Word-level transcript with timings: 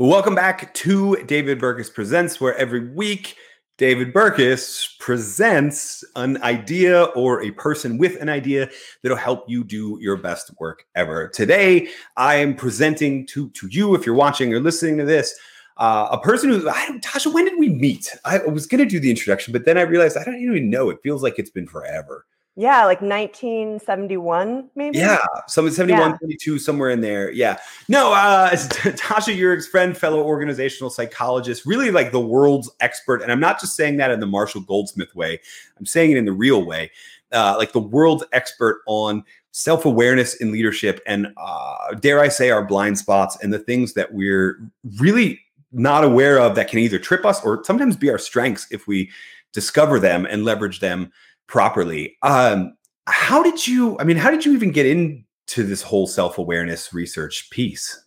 Welcome 0.00 0.34
back 0.34 0.72
to 0.72 1.16
David 1.26 1.60
Burkus 1.60 1.92
Presents, 1.92 2.40
where 2.40 2.56
every 2.56 2.88
week 2.94 3.36
David 3.76 4.14
Burkus 4.14 4.98
presents 4.98 6.02
an 6.16 6.42
idea 6.42 7.02
or 7.02 7.42
a 7.42 7.50
person 7.50 7.98
with 7.98 8.18
an 8.22 8.30
idea 8.30 8.70
that'll 9.02 9.18
help 9.18 9.44
you 9.46 9.62
do 9.62 9.98
your 10.00 10.16
best 10.16 10.52
work 10.58 10.86
ever. 10.94 11.28
Today, 11.28 11.88
I 12.16 12.36
am 12.36 12.54
presenting 12.54 13.26
to, 13.26 13.50
to 13.50 13.68
you, 13.70 13.94
if 13.94 14.06
you're 14.06 14.14
watching 14.14 14.54
or 14.54 14.60
listening 14.60 14.96
to 14.96 15.04
this, 15.04 15.38
uh, 15.76 16.08
a 16.10 16.18
person 16.18 16.48
who, 16.48 16.66
I 16.66 16.86
don't, 16.86 17.04
Tasha, 17.04 17.30
when 17.30 17.44
did 17.44 17.58
we 17.58 17.68
meet? 17.68 18.16
I 18.24 18.38
was 18.38 18.66
going 18.66 18.82
to 18.82 18.88
do 18.88 19.00
the 19.00 19.10
introduction, 19.10 19.52
but 19.52 19.66
then 19.66 19.76
I 19.76 19.82
realized 19.82 20.16
I 20.16 20.24
don't 20.24 20.40
even 20.40 20.70
know. 20.70 20.88
It 20.88 21.00
feels 21.02 21.22
like 21.22 21.38
it's 21.38 21.50
been 21.50 21.66
forever. 21.66 22.24
Yeah, 22.60 22.84
like 22.84 23.00
1971, 23.00 24.68
maybe. 24.74 24.98
Yeah, 24.98 25.16
some 25.48 25.70
71, 25.70 26.10
yeah. 26.10 26.16
72, 26.18 26.58
somewhere 26.58 26.90
in 26.90 27.00
there. 27.00 27.32
Yeah. 27.32 27.56
No, 27.88 28.12
uh, 28.12 28.50
Tasha 28.54 29.34
Eurich, 29.34 29.66
friend, 29.66 29.96
fellow 29.96 30.22
organizational 30.22 30.90
psychologist, 30.90 31.64
really 31.64 31.90
like 31.90 32.12
the 32.12 32.20
world's 32.20 32.70
expert. 32.80 33.22
And 33.22 33.32
I'm 33.32 33.40
not 33.40 33.60
just 33.60 33.76
saying 33.76 33.96
that 33.96 34.10
in 34.10 34.20
the 34.20 34.26
Marshall 34.26 34.60
Goldsmith 34.60 35.14
way, 35.16 35.40
I'm 35.78 35.86
saying 35.86 36.10
it 36.10 36.18
in 36.18 36.26
the 36.26 36.34
real 36.34 36.66
way. 36.66 36.90
Uh, 37.32 37.54
like 37.56 37.72
the 37.72 37.80
world's 37.80 38.24
expert 38.34 38.82
on 38.86 39.24
self 39.52 39.86
awareness 39.86 40.34
in 40.34 40.52
leadership 40.52 41.00
and, 41.06 41.28
uh, 41.38 41.94
dare 41.94 42.20
I 42.20 42.28
say, 42.28 42.50
our 42.50 42.66
blind 42.66 42.98
spots 42.98 43.38
and 43.42 43.54
the 43.54 43.58
things 43.58 43.94
that 43.94 44.12
we're 44.12 44.60
really 44.98 45.40
not 45.72 46.04
aware 46.04 46.38
of 46.38 46.56
that 46.56 46.68
can 46.68 46.78
either 46.80 46.98
trip 46.98 47.24
us 47.24 47.42
or 47.42 47.64
sometimes 47.64 47.96
be 47.96 48.10
our 48.10 48.18
strengths 48.18 48.66
if 48.70 48.86
we 48.86 49.10
discover 49.54 49.98
them 49.98 50.26
and 50.26 50.44
leverage 50.44 50.80
them 50.80 51.10
properly. 51.50 52.16
Um, 52.22 52.76
how 53.06 53.42
did 53.42 53.66
you? 53.66 53.98
I 53.98 54.04
mean, 54.04 54.16
how 54.16 54.30
did 54.30 54.46
you 54.46 54.54
even 54.54 54.70
get 54.70 54.86
into 54.86 55.64
this 55.64 55.82
whole 55.82 56.06
self 56.06 56.38
awareness 56.38 56.94
research 56.94 57.50
piece? 57.50 58.02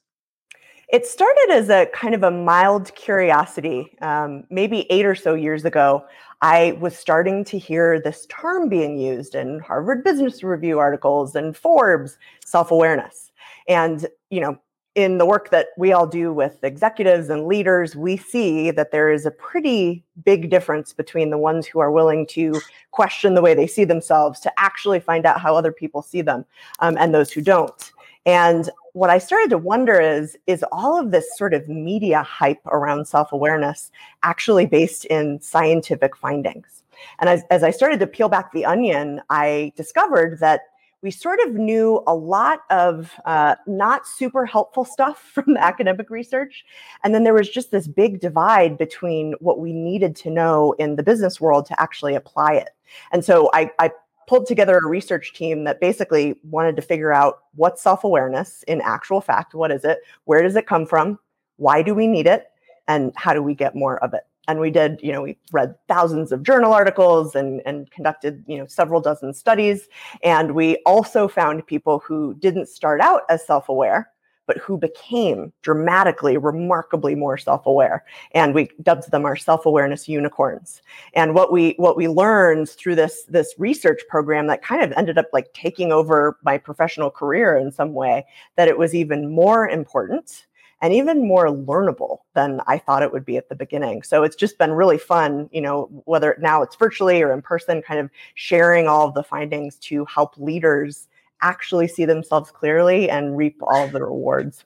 It 0.89 1.05
started 1.05 1.49
as 1.51 1.69
a 1.69 1.87
kind 1.87 2.15
of 2.15 2.23
a 2.23 2.31
mild 2.31 2.93
curiosity. 2.95 3.95
Um, 4.01 4.45
maybe 4.49 4.89
eight 4.91 5.05
or 5.05 5.15
so 5.15 5.33
years 5.33 5.65
ago, 5.65 6.05
I 6.41 6.77
was 6.79 6.97
starting 6.97 7.43
to 7.45 7.57
hear 7.57 7.99
this 7.99 8.25
term 8.27 8.69
being 8.69 8.97
used 8.97 9.35
in 9.35 9.59
Harvard 9.59 10.03
Business 10.03 10.43
Review 10.43 10.79
articles 10.79 11.35
and 11.35 11.55
Forbes 11.55 12.17
self 12.45 12.71
awareness. 12.71 13.31
And, 13.67 14.07
you 14.29 14.39
know, 14.39 14.57
in 14.95 15.17
the 15.17 15.25
work 15.25 15.49
that 15.49 15.69
we 15.75 15.91
all 15.91 16.05
do 16.05 16.31
with 16.31 16.63
executives 16.63 17.29
and 17.29 17.47
leaders, 17.47 17.95
we 17.95 18.15
see 18.15 18.69
that 18.71 18.91
there 18.91 19.11
is 19.11 19.25
a 19.25 19.31
pretty 19.31 20.03
big 20.23 20.51
difference 20.51 20.93
between 20.93 21.31
the 21.31 21.37
ones 21.37 21.65
who 21.65 21.79
are 21.79 21.91
willing 21.91 22.27
to 22.27 22.61
question 22.91 23.33
the 23.33 23.41
way 23.41 23.55
they 23.55 23.65
see 23.65 23.85
themselves 23.85 24.39
to 24.41 24.51
actually 24.59 24.99
find 24.99 25.25
out 25.25 25.41
how 25.41 25.55
other 25.55 25.71
people 25.71 26.01
see 26.03 26.21
them 26.21 26.45
um, 26.79 26.95
and 26.99 27.13
those 27.13 27.31
who 27.31 27.41
don't. 27.41 27.91
And 28.25 28.69
what 28.93 29.09
I 29.09 29.17
started 29.17 29.49
to 29.49 29.57
wonder 29.57 29.99
is 29.99 30.37
is 30.45 30.63
all 30.71 30.99
of 30.99 31.11
this 31.11 31.37
sort 31.37 31.53
of 31.53 31.67
media 31.67 32.21
hype 32.21 32.65
around 32.67 33.07
self 33.07 33.31
awareness 33.31 33.91
actually 34.21 34.65
based 34.65 35.05
in 35.05 35.41
scientific 35.41 36.15
findings? 36.15 36.83
And 37.19 37.29
as, 37.29 37.43
as 37.49 37.63
I 37.63 37.71
started 37.71 37.99
to 37.99 38.07
peel 38.07 38.29
back 38.29 38.51
the 38.51 38.65
onion, 38.65 39.21
I 39.29 39.73
discovered 39.75 40.39
that 40.39 40.61
we 41.03 41.11
sort 41.11 41.39
of 41.41 41.53
knew 41.53 42.01
a 42.07 42.15
lot 42.15 42.61
of 42.69 43.11
uh, 43.25 43.55
not 43.67 44.07
super 44.07 44.45
helpful 44.45 44.85
stuff 44.85 45.19
from 45.33 45.57
academic 45.57 46.09
research. 46.09 46.65
And 47.03 47.13
then 47.13 47.23
there 47.23 47.33
was 47.33 47.49
just 47.49 47.69
this 47.69 47.87
big 47.87 48.19
divide 48.19 48.77
between 48.77 49.35
what 49.39 49.59
we 49.59 49.73
needed 49.73 50.15
to 50.17 50.31
know 50.31 50.73
in 50.79 50.95
the 50.95 51.03
business 51.03 51.39
world 51.39 51.65
to 51.67 51.79
actually 51.79 52.15
apply 52.15 52.53
it. 52.53 52.69
And 53.11 53.23
so 53.23 53.49
I, 53.53 53.69
I 53.79 53.91
pulled 54.27 54.47
together 54.47 54.77
a 54.77 54.87
research 54.87 55.33
team 55.33 55.65
that 55.65 55.81
basically 55.81 56.35
wanted 56.43 56.77
to 56.77 56.81
figure 56.81 57.13
out 57.13 57.39
what's 57.55 57.81
self 57.83 58.03
awareness 58.03 58.63
in 58.63 58.81
actual 58.81 59.19
fact. 59.19 59.53
What 59.53 59.71
is 59.71 59.83
it? 59.83 59.99
Where 60.23 60.41
does 60.41 60.55
it 60.55 60.65
come 60.65 60.85
from? 60.85 61.19
Why 61.57 61.81
do 61.81 61.93
we 61.93 62.07
need 62.07 62.27
it? 62.27 62.47
And 62.87 63.11
how 63.15 63.33
do 63.33 63.43
we 63.43 63.55
get 63.55 63.75
more 63.75 64.01
of 64.03 64.13
it? 64.13 64.23
And 64.47 64.59
we 64.59 64.69
did 64.69 64.99
you 65.01 65.11
know 65.11 65.21
we 65.21 65.37
read 65.51 65.75
thousands 65.87 66.31
of 66.31 66.43
journal 66.43 66.73
articles 66.73 67.35
and 67.35 67.61
and 67.65 67.89
conducted 67.91 68.43
you 68.47 68.57
know 68.57 68.65
several 68.65 69.01
dozen 69.01 69.33
studies. 69.33 69.87
And 70.23 70.53
we 70.53 70.77
also 70.85 71.27
found 71.27 71.65
people 71.67 71.99
who 71.99 72.33
didn't 72.35 72.67
start 72.67 73.01
out 73.01 73.23
as 73.29 73.45
self-aware 73.45 74.09
but 74.45 74.57
who 74.57 74.77
became 74.77 75.53
dramatically 75.61 76.37
remarkably 76.37 77.15
more 77.15 77.37
self-aware. 77.37 78.03
And 78.33 78.53
we 78.53 78.69
dubbed 78.81 79.09
them 79.11 79.25
our 79.25 79.35
self-awareness 79.35 80.09
unicorns. 80.09 80.81
And 81.13 81.33
what 81.33 81.51
we 81.51 81.75
what 81.77 81.95
we 81.95 82.07
learned 82.07 82.69
through 82.69 82.95
this 82.95 83.23
this 83.29 83.53
research 83.57 84.01
program 84.09 84.47
that 84.47 84.61
kind 84.61 84.83
of 84.83 84.91
ended 84.93 85.17
up 85.17 85.27
like 85.33 85.53
taking 85.53 85.91
over 85.91 86.37
my 86.43 86.57
professional 86.57 87.09
career 87.09 87.55
in 87.55 87.71
some 87.71 87.93
way 87.93 88.25
that 88.55 88.67
it 88.67 88.77
was 88.77 88.93
even 88.93 89.33
more 89.33 89.67
important 89.67 90.45
and 90.83 90.93
even 90.93 91.25
more 91.25 91.47
learnable 91.47 92.17
than 92.33 92.59
I 92.67 92.77
thought 92.77 93.03
it 93.03 93.13
would 93.13 93.23
be 93.23 93.37
at 93.37 93.47
the 93.47 93.55
beginning. 93.55 94.03
So 94.03 94.21
it's 94.23 94.35
just 94.35 94.57
been 94.57 94.73
really 94.73 94.97
fun, 94.97 95.49
you 95.53 95.61
know, 95.61 95.85
whether 96.03 96.35
now 96.41 96.61
it's 96.61 96.75
virtually 96.75 97.21
or 97.21 97.31
in 97.31 97.41
person, 97.41 97.81
kind 97.81 98.01
of 98.01 98.09
sharing 98.35 98.89
all 98.89 99.07
of 99.07 99.13
the 99.13 99.23
findings 99.23 99.77
to 99.77 100.03
help 100.03 100.37
leaders 100.37 101.07
actually 101.41 101.87
see 101.87 102.03
themselves 102.03 102.51
clearly 102.51 103.09
and 103.09 103.37
reap 103.37 103.55
all 103.61 103.87
the 103.87 104.03
rewards. 104.03 104.65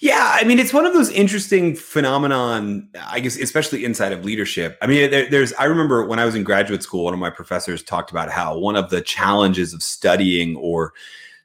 Yeah, 0.00 0.32
I 0.34 0.42
mean, 0.42 0.58
it's 0.58 0.74
one 0.74 0.84
of 0.84 0.94
those 0.94 1.10
interesting 1.10 1.76
phenomenon. 1.76 2.88
I 3.00 3.20
guess, 3.20 3.38
especially 3.38 3.84
inside 3.84 4.12
of 4.12 4.24
leadership. 4.24 4.76
I 4.82 4.88
mean, 4.88 5.10
there, 5.10 5.30
there's. 5.30 5.52
I 5.54 5.64
remember 5.64 6.04
when 6.04 6.18
I 6.18 6.26
was 6.26 6.34
in 6.34 6.42
graduate 6.42 6.82
school, 6.82 7.04
one 7.04 7.14
of 7.14 7.20
my 7.20 7.30
professors 7.30 7.82
talked 7.82 8.10
about 8.10 8.30
how 8.30 8.58
one 8.58 8.76
of 8.76 8.90
the 8.90 9.00
challenges 9.00 9.72
of 9.72 9.82
studying 9.82 10.56
or 10.56 10.92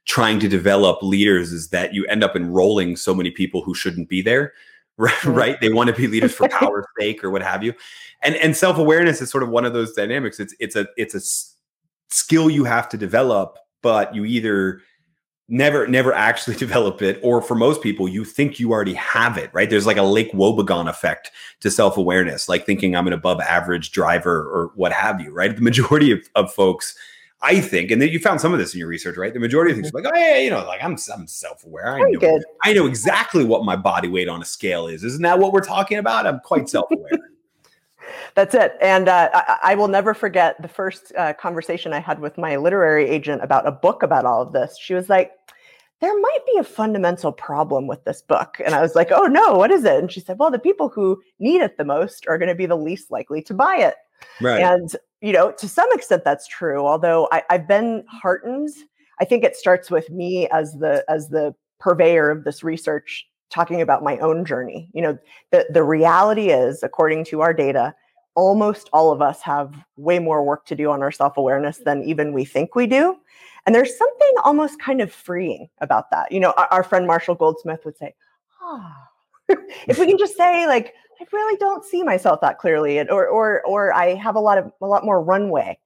trying 0.05 0.39
to 0.39 0.47
develop 0.47 1.01
leaders 1.03 1.51
is 1.51 1.69
that 1.69 1.93
you 1.93 2.05
end 2.07 2.23
up 2.23 2.35
enrolling 2.35 2.95
so 2.95 3.13
many 3.13 3.31
people 3.31 3.61
who 3.61 3.73
shouldn't 3.73 4.09
be 4.09 4.21
there 4.21 4.53
mm. 4.99 5.35
right? 5.35 5.59
They 5.59 5.71
want 5.71 5.89
to 5.89 5.95
be 5.95 6.07
leaders 6.07 6.33
for 6.33 6.47
power's 6.59 6.85
sake 6.99 7.23
or 7.23 7.31
what 7.31 7.41
have 7.41 7.63
you. 7.63 7.73
And 8.21 8.35
and 8.35 8.55
self-awareness 8.55 9.21
is 9.21 9.29
sort 9.29 9.43
of 9.43 9.49
one 9.49 9.65
of 9.65 9.73
those 9.73 9.93
dynamics. 9.93 10.39
It's 10.39 10.53
it's 10.59 10.75
a 10.75 10.87
it's 10.97 11.15
a 11.15 11.21
skill 12.13 12.49
you 12.49 12.65
have 12.65 12.89
to 12.89 12.97
develop 12.97 13.57
but 13.81 14.13
you 14.13 14.25
either 14.25 14.81
never 15.47 15.87
never 15.87 16.13
actually 16.13 16.55
develop 16.57 17.01
it 17.01 17.19
or 17.23 17.41
for 17.41 17.55
most 17.55 17.81
people 17.81 18.07
you 18.07 18.23
think 18.25 18.59
you 18.59 18.71
already 18.71 18.93
have 18.93 19.37
it 19.37 19.49
right? 19.53 19.69
There's 19.69 19.87
like 19.87 19.97
a 19.97 20.03
lake 20.03 20.31
wobegon 20.33 20.89
effect 20.89 21.31
to 21.61 21.71
self-awareness 21.71 22.49
like 22.49 22.65
thinking 22.65 22.95
i'm 22.95 23.07
an 23.07 23.13
above 23.13 23.39
average 23.39 23.91
driver 23.91 24.41
or 24.49 24.71
what 24.75 24.91
have 24.91 25.19
you 25.21 25.33
right? 25.33 25.55
The 25.55 25.61
majority 25.61 26.11
of, 26.11 26.19
of 26.35 26.53
folks 26.53 26.95
I 27.43 27.59
think, 27.59 27.89
and 27.89 28.01
then 28.01 28.09
you 28.09 28.19
found 28.19 28.39
some 28.39 28.53
of 28.53 28.59
this 28.59 28.73
in 28.73 28.79
your 28.79 28.87
research, 28.87 29.17
right? 29.17 29.33
The 29.33 29.39
majority 29.39 29.71
of 29.71 29.77
things 29.77 29.87
mm-hmm. 29.87 30.05
like, 30.05 30.13
oh 30.13 30.17
yeah, 30.17 30.37
you 30.37 30.49
know, 30.49 30.63
like 30.65 30.83
I'm 30.83 30.97
I'm 31.13 31.27
self-aware. 31.27 31.95
I 31.95 31.99
know 32.11 32.19
good. 32.19 32.43
I 32.63 32.73
know 32.73 32.85
exactly 32.85 33.43
what 33.43 33.65
my 33.65 33.75
body 33.75 34.07
weight 34.07 34.29
on 34.29 34.41
a 34.41 34.45
scale 34.45 34.87
is. 34.87 35.03
Isn't 35.03 35.23
that 35.23 35.39
what 35.39 35.51
we're 35.51 35.61
talking 35.61 35.97
about? 35.97 36.27
I'm 36.27 36.39
quite 36.41 36.69
self-aware. 36.69 37.09
That's 38.35 38.55
it. 38.55 38.77
And 38.81 39.09
uh, 39.09 39.29
I, 39.33 39.57
I, 39.63 39.75
will 39.75 39.87
never 39.87 40.13
forget 40.13 40.61
the 40.61 40.67
first 40.67 41.11
uh, 41.17 41.33
conversation 41.33 41.93
I 41.93 41.99
had 41.99 42.19
with 42.19 42.37
my 42.37 42.55
literary 42.55 43.09
agent 43.09 43.43
about 43.43 43.67
a 43.67 43.71
book 43.71 44.03
about 44.03 44.25
all 44.25 44.41
of 44.41 44.53
this. 44.53 44.77
She 44.79 44.93
was 44.93 45.09
like, 45.09 45.31
there 45.99 46.17
might 46.19 46.39
be 46.45 46.57
a 46.57 46.63
fundamental 46.63 47.31
problem 47.31 47.87
with 47.87 48.03
this 48.05 48.21
book. 48.21 48.59
And 48.63 48.73
I 48.73 48.81
was 48.81 48.95
like, 48.95 49.11
oh 49.11 49.25
no, 49.25 49.53
what 49.55 49.71
is 49.71 49.83
it? 49.83 49.97
And 49.97 50.11
she 50.11 50.19
said, 50.19 50.39
well, 50.39 50.49
the 50.49 50.59
people 50.59 50.89
who 50.89 51.21
need 51.39 51.61
it 51.61 51.77
the 51.77 51.85
most 51.85 52.25
are 52.27 52.37
going 52.37 52.49
to 52.49 52.55
be 52.55 52.65
the 52.65 52.75
least 52.75 53.11
likely 53.11 53.41
to 53.43 53.53
buy 53.53 53.77
it. 53.77 53.95
Right. 54.39 54.61
And 54.61 54.95
you 55.21 55.33
know, 55.33 55.51
to 55.51 55.67
some 55.67 55.91
extent 55.93 56.23
that's 56.23 56.47
true. 56.47 56.85
Although 56.85 57.27
I, 57.31 57.43
I've 57.49 57.67
been 57.67 58.03
heartened. 58.09 58.69
I 59.19 59.25
think 59.25 59.43
it 59.43 59.55
starts 59.55 59.91
with 59.91 60.09
me 60.09 60.47
as 60.49 60.73
the 60.73 61.05
as 61.07 61.29
the 61.29 61.53
purveyor 61.79 62.31
of 62.31 62.43
this 62.43 62.63
research 62.63 63.27
talking 63.51 63.81
about 63.81 64.03
my 64.03 64.17
own 64.19 64.45
journey. 64.45 64.89
You 64.93 65.01
know, 65.01 65.19
the, 65.51 65.67
the 65.69 65.83
reality 65.83 66.49
is, 66.49 66.81
according 66.81 67.25
to 67.25 67.41
our 67.41 67.53
data, 67.53 67.93
almost 68.35 68.89
all 68.93 69.11
of 69.11 69.21
us 69.21 69.41
have 69.41 69.75
way 69.97 70.19
more 70.19 70.43
work 70.43 70.65
to 70.67 70.75
do 70.75 70.89
on 70.89 71.03
our 71.03 71.11
self-awareness 71.11 71.79
than 71.79 72.03
even 72.03 72.33
we 72.33 72.45
think 72.45 72.75
we 72.75 72.87
do. 72.87 73.17
And 73.65 73.75
there's 73.75 73.95
something 73.95 74.31
almost 74.43 74.79
kind 74.79 75.01
of 75.01 75.11
freeing 75.11 75.67
about 75.81 76.09
that. 76.11 76.31
You 76.31 76.39
know, 76.39 76.53
our, 76.57 76.67
our 76.71 76.83
friend 76.83 77.05
Marshall 77.05 77.35
Goldsmith 77.35 77.85
would 77.85 77.97
say, 77.97 78.15
ah, 78.61 79.07
oh. 79.49 79.55
if 79.87 79.99
we 79.99 80.07
can 80.07 80.17
just 80.17 80.37
say, 80.37 80.65
like, 80.65 80.93
I 81.21 81.25
really 81.31 81.57
don't 81.57 81.85
see 81.85 82.01
myself 82.01 82.41
that 82.41 82.57
clearly, 82.57 82.99
or 82.99 83.27
or 83.27 83.61
or 83.61 83.93
I 83.93 84.15
have 84.15 84.35
a 84.35 84.39
lot 84.39 84.57
of 84.57 84.71
a 84.81 84.87
lot 84.87 85.05
more 85.05 85.21
runway. 85.21 85.77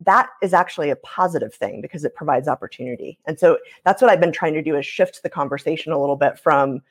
That 0.00 0.28
is 0.42 0.52
actually 0.52 0.90
a 0.90 0.96
positive 0.96 1.54
thing 1.54 1.80
because 1.80 2.04
it 2.04 2.14
provides 2.14 2.48
opportunity. 2.48 3.18
And 3.24 3.38
so 3.38 3.58
that's 3.84 4.02
what 4.02 4.10
I've 4.10 4.20
been 4.20 4.32
trying 4.32 4.52
to 4.54 4.62
do 4.62 4.76
is 4.76 4.84
shift 4.84 5.22
the 5.22 5.30
conversation 5.30 5.92
a 5.92 5.98
little 5.98 6.16
bit 6.16 6.38
from 6.38 6.82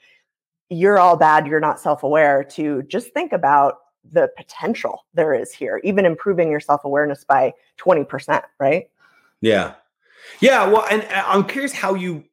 you're 0.69 0.97
all 0.97 1.17
bad, 1.17 1.45
you're 1.45 1.59
not 1.59 1.79
self-aware 1.79 2.43
to 2.43 2.81
just 2.83 3.13
think 3.13 3.31
about 3.31 3.75
the 4.11 4.31
potential 4.35 5.05
there 5.13 5.33
is 5.33 5.51
here, 5.51 5.79
even 5.83 6.05
improving 6.05 6.49
your 6.49 6.59
self-awareness 6.59 7.23
by 7.25 7.53
20%, 7.77 8.41
right? 8.59 8.89
Yeah. 9.41 9.75
Yeah, 10.39 10.65
well, 10.67 10.85
and 10.89 11.03
uh, 11.03 11.23
I'm 11.27 11.43
curious 11.43 11.73
how 11.73 11.93
you 11.93 12.23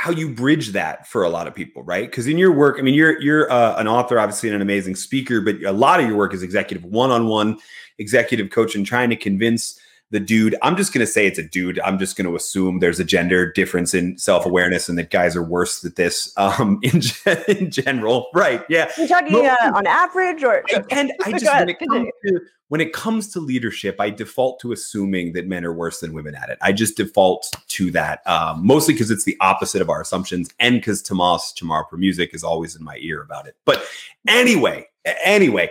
how 0.00 0.10
you 0.10 0.30
bridge 0.30 0.68
that 0.68 1.06
for 1.06 1.24
a 1.24 1.28
lot 1.28 1.46
of 1.46 1.54
people, 1.54 1.82
right? 1.82 2.10
Because 2.10 2.26
in 2.26 2.38
your 2.38 2.52
work, 2.52 2.76
I 2.78 2.82
mean, 2.82 2.94
you're 2.94 3.20
you're 3.20 3.52
uh, 3.52 3.76
an 3.76 3.86
author, 3.86 4.18
obviously, 4.18 4.48
and 4.48 4.56
an 4.56 4.62
amazing 4.62 4.96
speaker, 4.96 5.42
but 5.42 5.56
a 5.62 5.72
lot 5.72 6.00
of 6.00 6.08
your 6.08 6.16
work 6.16 6.32
is 6.32 6.42
executive 6.42 6.86
one-on-one, 6.86 7.58
executive 7.98 8.48
coach, 8.48 8.74
and 8.74 8.86
trying 8.86 9.10
to 9.10 9.16
convince 9.16 9.78
the 10.10 10.20
dude. 10.20 10.56
I'm 10.62 10.76
just 10.76 10.92
going 10.92 11.06
to 11.06 11.10
say 11.10 11.26
it's 11.26 11.38
a 11.38 11.42
dude. 11.42 11.78
I'm 11.80 11.98
just 11.98 12.16
going 12.16 12.28
to 12.28 12.34
assume 12.34 12.80
there's 12.80 13.00
a 13.00 13.04
gender 13.04 13.50
difference 13.52 13.94
in 13.94 14.18
self 14.18 14.44
awareness 14.44 14.88
and 14.88 14.98
that 14.98 15.10
guys 15.10 15.36
are 15.36 15.42
worse 15.42 15.84
at 15.84 15.96
this 15.96 16.32
um, 16.36 16.80
in, 16.82 17.00
in 17.48 17.70
general. 17.70 18.28
Right. 18.34 18.64
Yeah. 18.68 18.90
You're 18.96 19.08
talking 19.08 19.46
uh, 19.46 19.72
on 19.74 19.86
average 19.86 20.42
or? 20.42 20.64
And 20.90 21.12
I 21.24 21.32
just, 21.32 21.44
when, 21.46 21.68
it 21.68 21.78
comes 21.78 22.08
to, 22.26 22.40
when 22.68 22.80
it 22.80 22.92
comes 22.92 23.32
to 23.32 23.40
leadership, 23.40 23.96
I 24.00 24.10
default 24.10 24.60
to 24.60 24.72
assuming 24.72 25.32
that 25.34 25.46
men 25.46 25.64
are 25.64 25.72
worse 25.72 26.00
than 26.00 26.12
women 26.12 26.34
at 26.34 26.50
it. 26.50 26.58
I 26.60 26.72
just 26.72 26.96
default 26.96 27.52
to 27.68 27.90
that, 27.92 28.26
um, 28.26 28.66
mostly 28.66 28.94
because 28.94 29.10
it's 29.10 29.24
the 29.24 29.36
opposite 29.40 29.80
of 29.80 29.90
our 29.90 30.00
assumptions 30.00 30.50
and 30.58 30.76
because 30.76 31.02
Tomas 31.02 31.54
Chamorro-Premuzic 31.56 32.34
is 32.34 32.42
always 32.42 32.74
in 32.74 32.82
my 32.82 32.96
ear 33.00 33.22
about 33.22 33.46
it. 33.46 33.56
But 33.64 33.84
anyway, 34.26 34.88
anyway, 35.04 35.70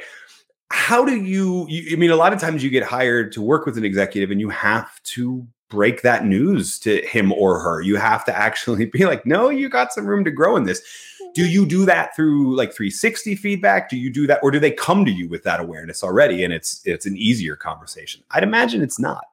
how 0.71 1.03
do 1.03 1.15
you, 1.15 1.65
you, 1.67 1.93
i 1.93 1.99
mean 1.99 2.11
a 2.11 2.15
lot 2.15 2.33
of 2.33 2.39
times 2.39 2.63
you 2.63 2.69
get 2.69 2.83
hired 2.83 3.31
to 3.31 3.41
work 3.41 3.65
with 3.65 3.77
an 3.77 3.83
executive 3.83 4.31
and 4.31 4.39
you 4.39 4.49
have 4.49 5.01
to 5.03 5.47
break 5.69 6.01
that 6.01 6.25
news 6.25 6.79
to 6.79 7.01
him 7.05 7.31
or 7.31 7.59
her. 7.59 7.81
You 7.81 7.95
have 7.97 8.25
to 8.25 8.37
actually 8.37 8.85
be 8.85 9.05
like 9.05 9.25
no 9.25 9.49
you 9.49 9.69
got 9.69 9.93
some 9.93 10.05
room 10.05 10.23
to 10.25 10.31
grow 10.31 10.55
in 10.57 10.63
this. 10.63 10.81
Do 11.35 11.47
you 11.47 11.65
do 11.65 11.85
that 11.85 12.15
through 12.15 12.55
like 12.55 12.73
360 12.73 13.35
feedback? 13.35 13.87
Do 13.87 13.97
you 13.97 14.11
do 14.11 14.27
that 14.27 14.39
or 14.41 14.51
do 14.51 14.59
they 14.59 14.71
come 14.71 15.05
to 15.05 15.11
you 15.11 15.29
with 15.29 15.43
that 15.43 15.59
awareness 15.59 16.03
already 16.03 16.43
and 16.43 16.53
it's 16.53 16.81
it's 16.85 17.05
an 17.05 17.15
easier 17.15 17.55
conversation? 17.55 18.23
I'd 18.31 18.43
imagine 18.43 18.81
it's 18.81 18.99
not. 18.99 19.25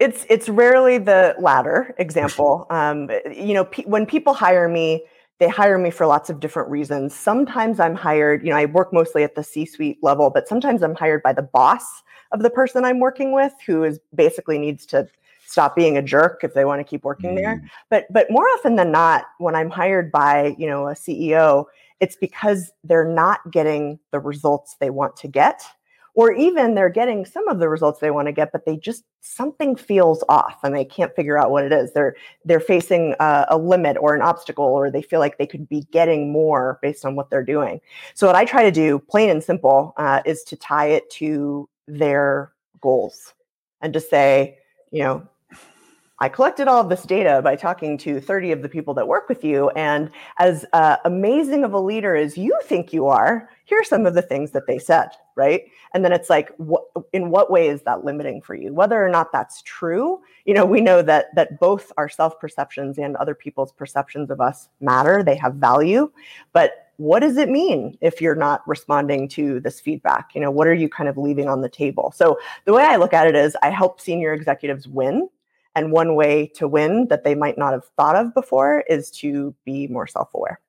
It's 0.00 0.26
it's 0.28 0.48
rarely 0.48 0.98
the 0.98 1.34
latter 1.38 1.94
example. 1.98 2.66
Um, 2.70 3.10
you 3.30 3.54
know 3.54 3.66
pe- 3.66 3.84
when 3.84 4.06
people 4.06 4.34
hire 4.34 4.68
me 4.68 5.04
they 5.44 5.50
hire 5.50 5.76
me 5.76 5.90
for 5.90 6.06
lots 6.06 6.30
of 6.30 6.40
different 6.40 6.70
reasons. 6.70 7.14
Sometimes 7.14 7.78
I'm 7.78 7.94
hired, 7.94 8.42
you 8.42 8.48
know, 8.48 8.56
I 8.56 8.64
work 8.64 8.94
mostly 8.94 9.24
at 9.24 9.34
the 9.34 9.42
C 9.42 9.66
suite 9.66 9.98
level, 10.00 10.30
but 10.30 10.48
sometimes 10.48 10.82
I'm 10.82 10.94
hired 10.94 11.22
by 11.22 11.34
the 11.34 11.42
boss 11.42 12.02
of 12.32 12.40
the 12.40 12.48
person 12.48 12.82
I'm 12.82 12.98
working 12.98 13.30
with 13.30 13.52
who 13.66 13.84
is 13.84 14.00
basically 14.14 14.56
needs 14.56 14.86
to 14.86 15.06
stop 15.44 15.76
being 15.76 15.98
a 15.98 16.02
jerk 16.02 16.40
if 16.44 16.54
they 16.54 16.64
want 16.64 16.80
to 16.80 16.84
keep 16.84 17.04
working 17.04 17.32
mm. 17.32 17.36
there. 17.36 17.62
But 17.90 18.06
but 18.10 18.30
more 18.30 18.46
often 18.54 18.76
than 18.76 18.90
not, 18.90 19.26
when 19.36 19.54
I'm 19.54 19.68
hired 19.68 20.10
by, 20.10 20.56
you 20.56 20.66
know, 20.66 20.88
a 20.88 20.94
CEO, 20.94 21.66
it's 22.00 22.16
because 22.16 22.72
they're 22.82 23.06
not 23.06 23.40
getting 23.50 23.98
the 24.12 24.20
results 24.20 24.76
they 24.80 24.88
want 24.88 25.14
to 25.16 25.28
get 25.28 25.62
or 26.14 26.32
even 26.32 26.74
they're 26.74 26.88
getting 26.88 27.24
some 27.24 27.46
of 27.48 27.58
the 27.58 27.68
results 27.68 28.00
they 28.00 28.10
want 28.10 28.26
to 28.26 28.32
get 28.32 28.52
but 28.52 28.64
they 28.64 28.76
just 28.76 29.04
something 29.20 29.76
feels 29.76 30.24
off 30.28 30.58
and 30.62 30.74
they 30.74 30.84
can't 30.84 31.14
figure 31.14 31.38
out 31.38 31.50
what 31.50 31.64
it 31.64 31.72
is 31.72 31.92
they're 31.92 32.16
they're 32.44 32.60
facing 32.60 33.14
a, 33.20 33.46
a, 33.50 33.58
limit 33.58 33.96
or 34.00 34.14
an 34.14 34.22
obstacle 34.22 34.64
or 34.64 34.90
they 34.90 35.02
feel 35.02 35.20
like 35.20 35.38
they 35.38 35.46
could 35.46 35.68
be 35.68 35.82
getting 35.92 36.32
more 36.32 36.78
based 36.82 37.04
on 37.04 37.14
what 37.14 37.30
they're 37.30 37.44
doing 37.44 37.80
so 38.14 38.26
what 38.26 38.36
i 38.36 38.44
try 38.44 38.62
to 38.62 38.70
do 38.70 38.98
plain 38.98 39.30
and 39.30 39.42
simple 39.42 39.94
uh, 39.96 40.22
is 40.24 40.42
to 40.42 40.56
tie 40.56 40.86
it 40.86 41.08
to 41.10 41.68
their 41.86 42.52
goals 42.80 43.34
and 43.80 43.92
to 43.92 44.00
say 44.00 44.58
you 44.90 45.02
know 45.02 45.26
I 46.20 46.28
collected 46.28 46.68
all 46.68 46.80
of 46.80 46.88
this 46.88 47.02
data 47.02 47.42
by 47.42 47.56
talking 47.56 47.98
to 47.98 48.20
30 48.20 48.52
of 48.52 48.62
the 48.62 48.68
people 48.68 48.94
that 48.94 49.08
work 49.08 49.28
with 49.28 49.42
you. 49.42 49.70
And 49.70 50.10
as 50.38 50.64
uh, 50.72 50.96
amazing 51.04 51.64
of 51.64 51.72
a 51.72 51.80
leader 51.80 52.14
as 52.14 52.38
you 52.38 52.56
think 52.64 52.92
you 52.92 53.08
are, 53.08 53.50
here 53.64 53.80
are 53.80 53.84
some 53.84 54.06
of 54.06 54.14
the 54.14 54.22
things 54.22 54.50
that 54.52 54.66
they 54.66 54.78
said, 54.78 55.08
right? 55.36 55.64
And 55.94 56.04
then 56.04 56.12
it's 56.12 56.30
like, 56.30 56.54
what, 56.56 56.84
in 57.12 57.30
what 57.30 57.50
way 57.50 57.68
is 57.68 57.82
that 57.82 58.04
limiting 58.04 58.42
for 58.42 58.54
you? 58.54 58.72
Whether 58.72 59.04
or 59.04 59.08
not 59.08 59.32
that's 59.32 59.62
true, 59.62 60.20
you 60.44 60.54
know, 60.54 60.64
we 60.66 60.80
know 60.80 61.02
that 61.02 61.34
that 61.34 61.58
both 61.58 61.92
our 61.96 62.08
self 62.08 62.38
perceptions 62.38 62.98
and 62.98 63.16
other 63.16 63.34
people's 63.34 63.72
perceptions 63.72 64.30
of 64.30 64.40
us 64.40 64.68
matter. 64.80 65.22
They 65.22 65.36
have 65.36 65.54
value, 65.54 66.10
but 66.52 66.84
what 66.96 67.20
does 67.20 67.36
it 67.36 67.48
mean 67.48 67.98
if 68.00 68.20
you're 68.20 68.36
not 68.36 68.66
responding 68.68 69.28
to 69.28 69.58
this 69.60 69.80
feedback? 69.80 70.30
You 70.34 70.40
know, 70.40 70.50
what 70.50 70.68
are 70.68 70.74
you 70.74 70.88
kind 70.88 71.08
of 71.08 71.18
leaving 71.18 71.48
on 71.48 71.60
the 71.60 71.68
table? 71.68 72.12
So 72.14 72.38
the 72.66 72.72
way 72.72 72.84
I 72.84 72.96
look 72.96 73.12
at 73.12 73.26
it 73.26 73.34
is, 73.34 73.56
I 73.62 73.70
help 73.70 74.00
senior 74.00 74.32
executives 74.32 74.86
win 74.86 75.28
and 75.74 75.90
one 75.90 76.14
way 76.14 76.46
to 76.54 76.68
win 76.68 77.08
that 77.08 77.24
they 77.24 77.34
might 77.34 77.58
not 77.58 77.72
have 77.72 77.84
thought 77.96 78.16
of 78.16 78.32
before 78.32 78.84
is 78.88 79.10
to 79.10 79.54
be 79.64 79.88
more 79.88 80.06
self 80.06 80.32
aware. 80.34 80.60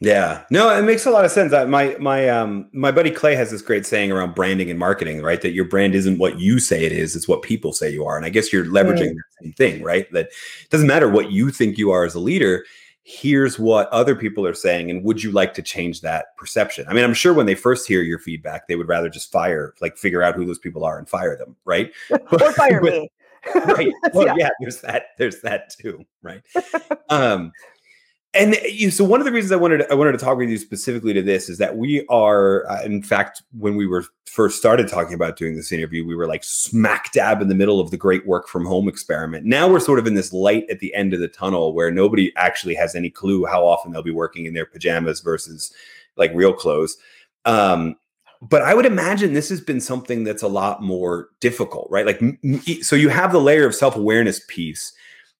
Yeah, 0.00 0.44
no, 0.50 0.70
it 0.76 0.82
makes 0.82 1.06
a 1.06 1.10
lot 1.10 1.24
of 1.24 1.32
sense. 1.32 1.52
I, 1.52 1.64
my 1.64 1.96
my 1.98 2.28
um 2.28 2.68
my 2.72 2.92
buddy 2.92 3.10
Clay 3.10 3.34
has 3.34 3.50
this 3.50 3.62
great 3.62 3.84
saying 3.84 4.12
around 4.12 4.36
branding 4.36 4.70
and 4.70 4.78
marketing, 4.78 5.22
right? 5.22 5.40
That 5.42 5.52
your 5.52 5.64
brand 5.64 5.96
isn't 5.96 6.18
what 6.18 6.38
you 6.38 6.60
say 6.60 6.84
it 6.84 6.92
is; 6.92 7.16
it's 7.16 7.26
what 7.26 7.42
people 7.42 7.72
say 7.72 7.90
you 7.90 8.04
are. 8.04 8.16
And 8.16 8.24
I 8.24 8.28
guess 8.28 8.52
you're 8.52 8.64
leveraging 8.64 9.10
mm. 9.10 9.14
the 9.14 9.42
same 9.42 9.52
thing, 9.54 9.82
right? 9.82 10.10
That 10.12 10.26
it 10.26 10.70
doesn't 10.70 10.86
matter 10.86 11.08
what 11.08 11.32
you 11.32 11.50
think 11.50 11.78
you 11.78 11.90
are 11.90 12.04
as 12.04 12.14
a 12.14 12.20
leader. 12.20 12.64
Here's 13.02 13.58
what 13.58 13.88
other 13.88 14.14
people 14.14 14.46
are 14.46 14.54
saying, 14.54 14.90
and 14.90 15.02
would 15.02 15.22
you 15.22 15.32
like 15.32 15.54
to 15.54 15.62
change 15.62 16.02
that 16.02 16.36
perception? 16.36 16.86
I 16.88 16.94
mean, 16.94 17.04
I'm 17.04 17.14
sure 17.14 17.32
when 17.32 17.46
they 17.46 17.54
first 17.56 17.88
hear 17.88 18.02
your 18.02 18.18
feedback, 18.18 18.68
they 18.68 18.76
would 18.76 18.86
rather 18.86 19.08
just 19.08 19.32
fire, 19.32 19.74
like 19.80 19.96
figure 19.96 20.22
out 20.22 20.34
who 20.36 20.44
those 20.44 20.58
people 20.58 20.84
are 20.84 20.98
and 20.98 21.08
fire 21.08 21.36
them, 21.36 21.56
right? 21.64 21.90
or 22.10 22.52
fire 22.52 22.80
but, 22.82 22.92
me 22.92 23.10
right. 23.54 23.92
Well, 24.14 24.26
yeah. 24.26 24.34
yeah. 24.36 24.48
there's 24.60 24.80
that. 24.82 25.06
There's 25.16 25.40
that 25.42 25.70
too, 25.70 26.04
right? 26.22 26.42
um, 27.08 27.52
and 28.34 28.56
you, 28.64 28.90
so 28.90 29.04
one 29.04 29.20
of 29.20 29.24
the 29.24 29.32
reasons 29.32 29.52
I 29.52 29.56
wanted 29.56 29.78
to, 29.78 29.90
I 29.90 29.94
wanted 29.94 30.12
to 30.12 30.18
talk 30.18 30.36
with 30.36 30.50
you 30.50 30.58
specifically 30.58 31.14
to 31.14 31.22
this 31.22 31.48
is 31.48 31.58
that 31.58 31.76
we 31.76 32.06
are, 32.08 32.70
uh, 32.70 32.82
in 32.82 33.02
fact, 33.02 33.42
when 33.56 33.74
we 33.74 33.86
were 33.86 34.04
first 34.26 34.58
started 34.58 34.86
talking 34.86 35.14
about 35.14 35.36
doing 35.36 35.56
this 35.56 35.72
interview, 35.72 36.06
we 36.06 36.14
were 36.14 36.26
like 36.26 36.44
smack 36.44 37.10
dab 37.12 37.40
in 37.40 37.48
the 37.48 37.54
middle 37.54 37.80
of 37.80 37.90
the 37.90 37.96
great 37.96 38.26
work 38.26 38.46
from 38.46 38.66
home 38.66 38.86
experiment. 38.86 39.46
Now 39.46 39.68
we're 39.68 39.80
sort 39.80 39.98
of 39.98 40.06
in 40.06 40.14
this 40.14 40.32
light 40.32 40.68
at 40.70 40.80
the 40.80 40.94
end 40.94 41.14
of 41.14 41.20
the 41.20 41.28
tunnel 41.28 41.72
where 41.72 41.90
nobody 41.90 42.30
actually 42.36 42.74
has 42.74 42.94
any 42.94 43.08
clue 43.08 43.46
how 43.46 43.66
often 43.66 43.92
they'll 43.92 44.02
be 44.02 44.10
working 44.10 44.44
in 44.44 44.52
their 44.52 44.66
pajamas 44.66 45.20
versus 45.20 45.72
like 46.16 46.30
real 46.34 46.52
clothes. 46.52 46.98
Um, 47.46 47.96
but 48.42 48.62
I 48.62 48.74
would 48.74 48.86
imagine 48.86 49.32
this 49.32 49.48
has 49.48 49.60
been 49.60 49.80
something 49.80 50.22
that's 50.22 50.42
a 50.42 50.48
lot 50.48 50.82
more 50.82 51.30
difficult, 51.40 51.88
right? 51.90 52.06
Like, 52.06 52.20
so 52.82 52.94
you 52.94 53.08
have 53.08 53.32
the 53.32 53.40
layer 53.40 53.66
of 53.66 53.74
self 53.74 53.96
awareness 53.96 54.40
piece, 54.48 54.92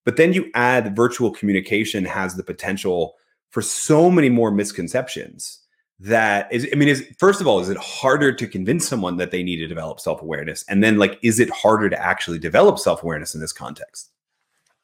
but 0.04 0.16
then 0.16 0.32
you 0.32 0.50
add 0.54 0.96
virtual 0.96 1.30
communication 1.30 2.04
has 2.04 2.34
the 2.34 2.42
potential 2.42 3.14
for 3.50 3.62
so 3.62 4.10
many 4.10 4.28
more 4.28 4.50
misconceptions 4.50 5.60
that 6.00 6.52
is 6.52 6.68
i 6.72 6.76
mean 6.76 6.88
is 6.88 7.04
first 7.18 7.40
of 7.40 7.46
all 7.46 7.60
is 7.60 7.68
it 7.68 7.76
harder 7.78 8.32
to 8.32 8.46
convince 8.46 8.86
someone 8.86 9.16
that 9.16 9.30
they 9.30 9.42
need 9.42 9.56
to 9.56 9.66
develop 9.66 9.98
self-awareness 9.98 10.64
and 10.68 10.82
then 10.82 10.98
like 10.98 11.18
is 11.22 11.40
it 11.40 11.50
harder 11.50 11.88
to 11.88 12.00
actually 12.00 12.38
develop 12.38 12.78
self-awareness 12.78 13.34
in 13.34 13.40
this 13.40 13.52
context 13.52 14.10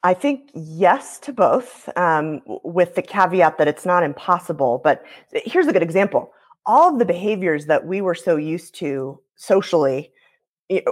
I 0.03 0.13
think 0.13 0.51
yes 0.53 1.17
to 1.21 1.33
both, 1.33 1.89
um, 1.97 2.39
with 2.63 2.93
the 2.93 3.01
caveat 3.01 3.57
that 3.57 3.67
it's 3.67 3.87
not 3.87 4.03
impossible. 4.03 4.79
But 4.83 5.03
here's 5.33 5.65
a 5.65 5.73
good 5.73 5.81
example 5.81 6.31
all 6.67 6.93
of 6.93 6.99
the 6.99 7.05
behaviors 7.05 7.65
that 7.65 7.87
we 7.87 8.01
were 8.01 8.15
so 8.15 8.35
used 8.35 8.75
to 8.75 9.19
socially 9.35 10.11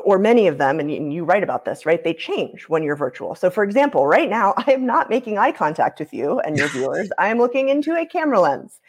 or 0.04 0.20
many 0.20 0.48
of 0.48 0.58
them, 0.58 0.80
and 0.80 1.14
you 1.14 1.24
write 1.24 1.44
about 1.44 1.66
this, 1.66 1.86
right? 1.86 2.04
They 2.04 2.14
change 2.14 2.64
when 2.70 2.84
you're 2.84 2.96
virtual. 2.96 3.36
So, 3.36 3.50
for 3.50 3.64
example, 3.64 4.06
right 4.06 4.30
now, 4.30 4.54
I 4.68 4.72
am 4.72 4.86
not 4.86 5.10
making 5.10 5.38
eye 5.38 5.52
contact 5.52 6.00
with 6.00 6.14
you 6.14 6.40
and 6.42 6.58
your 6.58 6.68
viewers. 6.70 7.10
I 7.18 7.30
am 7.30 7.38
looking 7.38 7.70
into 7.70 7.96
a 7.96 8.06
camera 8.06 8.40
lens 8.40 8.80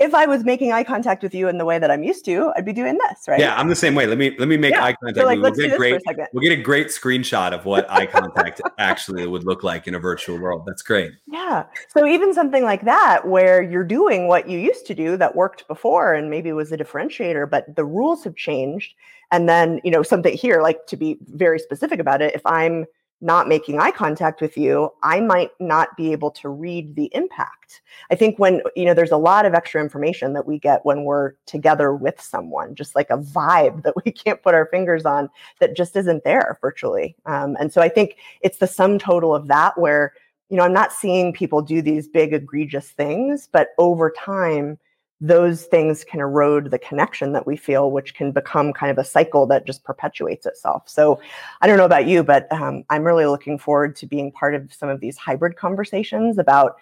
if 0.00 0.14
I 0.14 0.24
was 0.24 0.44
making 0.44 0.72
eye 0.72 0.82
contact 0.82 1.22
with 1.22 1.34
you 1.34 1.46
in 1.48 1.58
the 1.58 1.66
way 1.66 1.78
that 1.78 1.90
I'm 1.90 2.02
used 2.02 2.24
to, 2.24 2.50
I'd 2.56 2.64
be 2.64 2.72
doing 2.72 2.98
this, 3.08 3.28
right? 3.28 3.38
Yeah, 3.38 3.54
I'm 3.54 3.68
the 3.68 3.76
same 3.76 3.94
way. 3.94 4.06
Let 4.06 4.16
me 4.16 4.34
let 4.38 4.48
me 4.48 4.56
make 4.56 4.72
yeah. 4.72 4.84
eye 4.84 4.94
contact. 4.94 5.18
So 5.18 5.26
like, 5.26 5.40
we'll, 5.40 5.52
get 5.52 5.76
great, 5.76 6.00
we'll 6.32 6.42
get 6.42 6.58
a 6.58 6.62
great 6.62 6.86
screenshot 6.86 7.52
of 7.52 7.66
what 7.66 7.88
eye 7.90 8.06
contact 8.06 8.62
actually 8.78 9.26
would 9.26 9.44
look 9.44 9.62
like 9.62 9.86
in 9.86 9.94
a 9.94 9.98
virtual 9.98 10.38
world. 10.38 10.64
That's 10.66 10.80
great. 10.80 11.12
Yeah. 11.26 11.66
So 11.88 12.06
even 12.06 12.32
something 12.32 12.64
like 12.64 12.86
that, 12.86 13.28
where 13.28 13.62
you're 13.62 13.84
doing 13.84 14.26
what 14.26 14.48
you 14.48 14.58
used 14.58 14.86
to 14.86 14.94
do 14.94 15.18
that 15.18 15.36
worked 15.36 15.68
before, 15.68 16.14
and 16.14 16.30
maybe 16.30 16.50
was 16.52 16.72
a 16.72 16.78
differentiator, 16.78 17.48
but 17.50 17.76
the 17.76 17.84
rules 17.84 18.24
have 18.24 18.36
changed. 18.36 18.94
And 19.32 19.48
then 19.48 19.80
you 19.84 19.90
know 19.90 20.02
something 20.02 20.36
here, 20.36 20.62
like 20.62 20.86
to 20.86 20.96
be 20.96 21.18
very 21.28 21.58
specific 21.58 22.00
about 22.00 22.22
it, 22.22 22.34
if 22.34 22.44
I'm 22.44 22.86
not 23.20 23.48
making 23.48 23.78
eye 23.78 23.90
contact 23.90 24.40
with 24.40 24.56
you, 24.56 24.90
I 25.02 25.20
might 25.20 25.50
not 25.60 25.96
be 25.96 26.12
able 26.12 26.30
to 26.32 26.48
read 26.48 26.96
the 26.96 27.10
impact. 27.12 27.82
I 28.10 28.14
think 28.14 28.38
when, 28.38 28.62
you 28.74 28.86
know, 28.86 28.94
there's 28.94 29.10
a 29.10 29.18
lot 29.18 29.44
of 29.44 29.52
extra 29.52 29.82
information 29.82 30.32
that 30.32 30.46
we 30.46 30.58
get 30.58 30.84
when 30.86 31.04
we're 31.04 31.32
together 31.44 31.94
with 31.94 32.20
someone, 32.20 32.74
just 32.74 32.94
like 32.94 33.10
a 33.10 33.18
vibe 33.18 33.82
that 33.82 33.94
we 34.04 34.10
can't 34.12 34.42
put 34.42 34.54
our 34.54 34.66
fingers 34.66 35.04
on 35.04 35.28
that 35.60 35.76
just 35.76 35.96
isn't 35.96 36.24
there 36.24 36.58
virtually. 36.62 37.14
Um, 37.26 37.56
and 37.60 37.72
so 37.72 37.82
I 37.82 37.90
think 37.90 38.16
it's 38.40 38.58
the 38.58 38.66
sum 38.66 38.98
total 38.98 39.34
of 39.34 39.48
that 39.48 39.78
where, 39.78 40.14
you 40.48 40.56
know, 40.56 40.64
I'm 40.64 40.72
not 40.72 40.92
seeing 40.92 41.32
people 41.32 41.60
do 41.60 41.82
these 41.82 42.08
big 42.08 42.32
egregious 42.32 42.88
things, 42.88 43.48
but 43.52 43.68
over 43.76 44.10
time, 44.10 44.78
those 45.20 45.64
things 45.64 46.02
can 46.02 46.20
erode 46.20 46.70
the 46.70 46.78
connection 46.78 47.32
that 47.32 47.46
we 47.46 47.56
feel, 47.56 47.90
which 47.90 48.14
can 48.14 48.32
become 48.32 48.72
kind 48.72 48.90
of 48.90 48.98
a 48.98 49.04
cycle 49.04 49.46
that 49.46 49.66
just 49.66 49.84
perpetuates 49.84 50.46
itself. 50.46 50.88
So, 50.88 51.20
I 51.60 51.66
don't 51.66 51.76
know 51.76 51.84
about 51.84 52.06
you, 52.06 52.22
but 52.22 52.50
um, 52.52 52.84
I'm 52.88 53.04
really 53.04 53.26
looking 53.26 53.58
forward 53.58 53.96
to 53.96 54.06
being 54.06 54.32
part 54.32 54.54
of 54.54 54.72
some 54.72 54.88
of 54.88 55.00
these 55.00 55.16
hybrid 55.18 55.56
conversations 55.56 56.38
about 56.38 56.76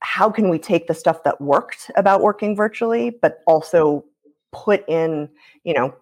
how 0.00 0.30
can 0.30 0.50
we 0.50 0.58
take 0.58 0.86
the 0.86 0.94
stuff 0.94 1.22
that 1.24 1.40
worked 1.40 1.90
about 1.96 2.20
working 2.20 2.54
virtually, 2.54 3.10
but 3.10 3.42
also 3.46 4.04
put 4.52 4.84
in, 4.88 5.28
you 5.64 5.74
know, 5.74 5.94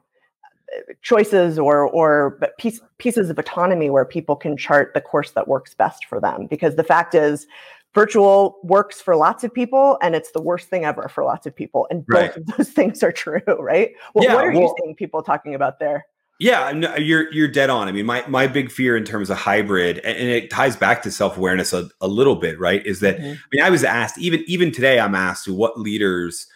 choices 1.02 1.58
or 1.58 1.88
or 1.88 2.38
piece, 2.58 2.80
pieces 2.99 3.30
of 3.30 3.38
autonomy 3.38 3.90
where 3.90 4.04
people 4.04 4.37
can 4.37 4.56
chart 4.56 4.92
the 4.94 5.00
course 5.00 5.30
that 5.32 5.49
works 5.49 5.75
best 5.75 6.04
for 6.06 6.20
them 6.20 6.46
because 6.46 6.75
the 6.76 6.84
fact 6.84 7.14
is 7.14 7.46
virtual 7.94 8.58
works 8.62 9.00
for 9.00 9.16
lots 9.16 9.44
of 9.44 9.52
people 9.52 9.98
and 10.02 10.14
it's 10.14 10.32
the 10.32 10.42
worst 10.42 10.68
thing 10.68 10.84
ever 10.84 11.08
for 11.08 11.24
lots 11.24 11.46
of 11.46 11.54
people 11.54 11.86
and 11.90 12.06
both 12.06 12.20
right. 12.20 12.36
of 12.36 12.46
those 12.46 12.68
things 12.78 13.02
are 13.02 13.12
true 13.12 13.40
right 13.58 13.92
well, 14.14 14.24
yeah, 14.24 14.34
what 14.34 14.44
are 14.44 14.52
well, 14.52 14.62
you 14.62 14.74
seeing 14.80 14.94
people 14.94 15.22
talking 15.22 15.54
about 15.54 15.78
there 15.78 16.04
Yeah, 16.40 16.72
no, 16.72 16.96
you're 16.96 17.32
you're 17.32 17.48
dead 17.48 17.70
on. 17.70 17.86
I 17.86 17.92
mean, 17.92 18.06
my 18.06 18.24
my 18.26 18.48
big 18.48 18.70
fear 18.70 18.96
in 18.96 19.04
terms 19.04 19.30
of 19.30 19.36
hybrid, 19.36 19.98
and, 19.98 20.18
and 20.18 20.28
it 20.28 20.50
ties 20.50 20.74
back 20.74 21.00
to 21.02 21.10
self 21.12 21.36
awareness 21.36 21.72
a, 21.72 21.88
a, 22.00 22.08
little 22.08 22.34
bit, 22.34 22.58
right? 22.58 22.84
Is 22.84 22.98
that 23.00 23.18
mm-hmm. 23.18 23.34
I 23.34 23.46
mean, 23.52 23.62
I 23.62 23.70
was 23.70 23.84
asked 23.84 24.18
even 24.18 24.42
even 24.48 24.72
today, 24.72 24.98
I'm 24.98 25.14
asked 25.14 25.48
what 25.48 25.78
leaders 25.78 26.48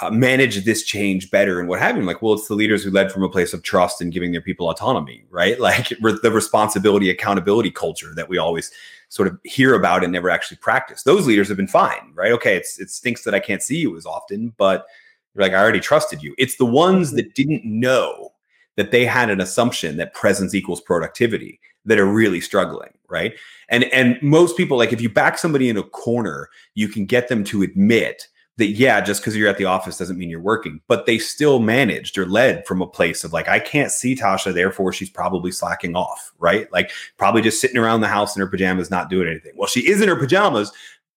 uh, 0.00 0.10
manage 0.10 0.64
this 0.64 0.82
change 0.82 1.30
better 1.30 1.60
and 1.60 1.68
what 1.68 1.78
have 1.78 1.96
you. 1.96 2.02
I'm 2.02 2.06
like, 2.06 2.22
well, 2.22 2.34
it's 2.34 2.48
the 2.48 2.54
leaders 2.54 2.82
who 2.82 2.90
led 2.90 3.12
from 3.12 3.22
a 3.22 3.28
place 3.28 3.52
of 3.52 3.62
trust 3.62 4.00
and 4.00 4.12
giving 4.12 4.32
their 4.32 4.40
people 4.40 4.68
autonomy, 4.68 5.24
right? 5.30 5.58
Like 5.62 5.92
re- 6.00 6.18
the 6.22 6.32
responsibility, 6.32 7.08
accountability 7.08 7.70
culture 7.70 8.12
that 8.16 8.28
we 8.28 8.36
always 8.36 8.72
sort 9.12 9.28
of 9.28 9.38
hear 9.44 9.74
about 9.74 10.02
and 10.02 10.10
never 10.10 10.30
actually 10.30 10.56
practice. 10.56 11.02
Those 11.02 11.26
leaders 11.26 11.46
have 11.48 11.58
been 11.58 11.68
fine, 11.68 12.12
right? 12.14 12.32
Okay, 12.32 12.56
it's 12.56 12.80
it 12.80 12.88
stinks 12.88 13.24
that 13.24 13.34
I 13.34 13.40
can't 13.40 13.62
see 13.62 13.76
you 13.76 13.94
as 13.94 14.06
often, 14.06 14.54
but 14.56 14.86
like 15.34 15.52
I 15.52 15.56
already 15.56 15.80
trusted 15.80 16.22
you. 16.22 16.34
It's 16.38 16.56
the 16.56 16.64
ones 16.64 17.08
mm-hmm. 17.08 17.16
that 17.16 17.34
didn't 17.34 17.62
know 17.66 18.32
that 18.78 18.90
they 18.90 19.04
had 19.04 19.28
an 19.28 19.42
assumption 19.42 19.98
that 19.98 20.14
presence 20.14 20.54
equals 20.54 20.80
productivity 20.80 21.60
that 21.84 21.98
are 21.98 22.06
really 22.06 22.40
struggling 22.40 22.90
right 23.08 23.34
and 23.68 23.84
and 23.92 24.16
most 24.22 24.56
people 24.56 24.78
like 24.78 24.92
if 24.92 25.00
you 25.00 25.10
back 25.10 25.36
somebody 25.36 25.68
in 25.68 25.76
a 25.76 25.82
corner 25.82 26.48
you 26.74 26.86
can 26.86 27.04
get 27.04 27.26
them 27.26 27.42
to 27.42 27.62
admit 27.62 28.28
that 28.62 28.70
yeah 28.70 29.00
just 29.00 29.20
because 29.20 29.36
you're 29.36 29.48
at 29.48 29.58
the 29.58 29.64
office 29.64 29.98
doesn't 29.98 30.16
mean 30.16 30.30
you're 30.30 30.40
working 30.40 30.80
but 30.86 31.04
they 31.04 31.18
still 31.18 31.58
managed 31.58 32.16
or 32.16 32.24
led 32.24 32.66
from 32.66 32.80
a 32.80 32.86
place 32.86 33.24
of 33.24 33.32
like 33.32 33.48
i 33.48 33.58
can't 33.58 33.90
see 33.90 34.14
tasha 34.14 34.54
therefore 34.54 34.92
she's 34.92 35.10
probably 35.10 35.50
slacking 35.50 35.96
off 35.96 36.32
right 36.38 36.72
like 36.72 36.90
probably 37.18 37.42
just 37.42 37.60
sitting 37.60 37.76
around 37.76 38.00
the 38.00 38.08
house 38.08 38.36
in 38.36 38.40
her 38.40 38.46
pajamas 38.46 38.90
not 38.90 39.10
doing 39.10 39.28
anything 39.28 39.52
well 39.56 39.68
she 39.68 39.88
is 39.88 40.00
in 40.00 40.08
her 40.08 40.16
pajamas 40.16 40.72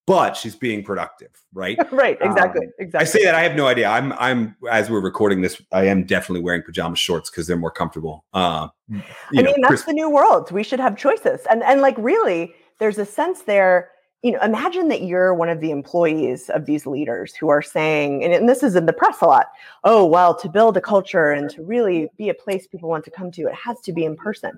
but 0.08 0.38
she's 0.38 0.56
being 0.56 0.84
productive, 0.84 1.30
right? 1.52 1.80
right, 1.92 2.18
exactly, 2.22 2.68
um, 2.68 2.74
exactly. 2.78 3.00
I 3.00 3.04
say 3.06 3.24
that 3.24 3.34
I 3.34 3.42
have 3.42 3.56
no 3.56 3.66
idea. 3.66 3.88
I'm, 3.88 4.14
I'm 4.14 4.56
as 4.70 4.88
we're 4.88 5.02
recording 5.02 5.42
this, 5.42 5.60
I 5.72 5.86
am 5.86 6.04
definitely 6.04 6.42
wearing 6.42 6.62
pajama 6.62 6.96
shorts 6.96 7.32
because 7.32 7.48
they're 7.48 7.58
more 7.58 7.72
comfortable. 7.72 8.24
Uh, 8.32 8.68
I 8.92 9.02
know, 9.32 9.42
mean, 9.42 9.62
that's 9.68 9.86
the 9.86 9.94
new 9.94 10.10
world. 10.10 10.52
We 10.52 10.62
should 10.62 10.80
have 10.80 10.96
choices, 10.96 11.42
and 11.50 11.64
and 11.64 11.82
like 11.82 11.96
really, 11.98 12.54
there's 12.78 13.00
a 13.00 13.06
sense 13.06 13.42
there 13.44 13.90
you 14.26 14.32
know, 14.32 14.40
imagine 14.42 14.88
that 14.88 15.04
you're 15.04 15.36
one 15.36 15.50
of 15.50 15.60
the 15.62 15.70
employees 15.70 16.50
of 16.50 16.66
these 16.66 16.88
leaders 16.88 17.36
who 17.36 17.48
are 17.50 17.62
saying, 17.62 18.24
and, 18.24 18.34
and, 18.34 18.50
this 18.50 18.64
is 18.64 18.76
in 18.76 18.88
the 18.88 18.92
press 18.92 19.22
a 19.22 19.26
lot, 19.26 19.50
oh, 19.84 20.04
well, 20.04 20.34
to 20.34 20.50
build 20.50 20.76
a 20.76 20.82
culture 20.82 21.30
and 21.30 21.48
to 21.52 21.62
really 21.62 22.10
be 22.18 22.30
a 22.30 22.34
place 22.34 22.66
people 22.66 22.90
want 22.90 23.06
to 23.06 23.12
come 23.12 23.30
to, 23.30 23.44
it 23.44 23.54
has 23.54 23.80
to 23.82 23.94
be 23.94 24.04
in 24.04 24.16
person. 24.16 24.58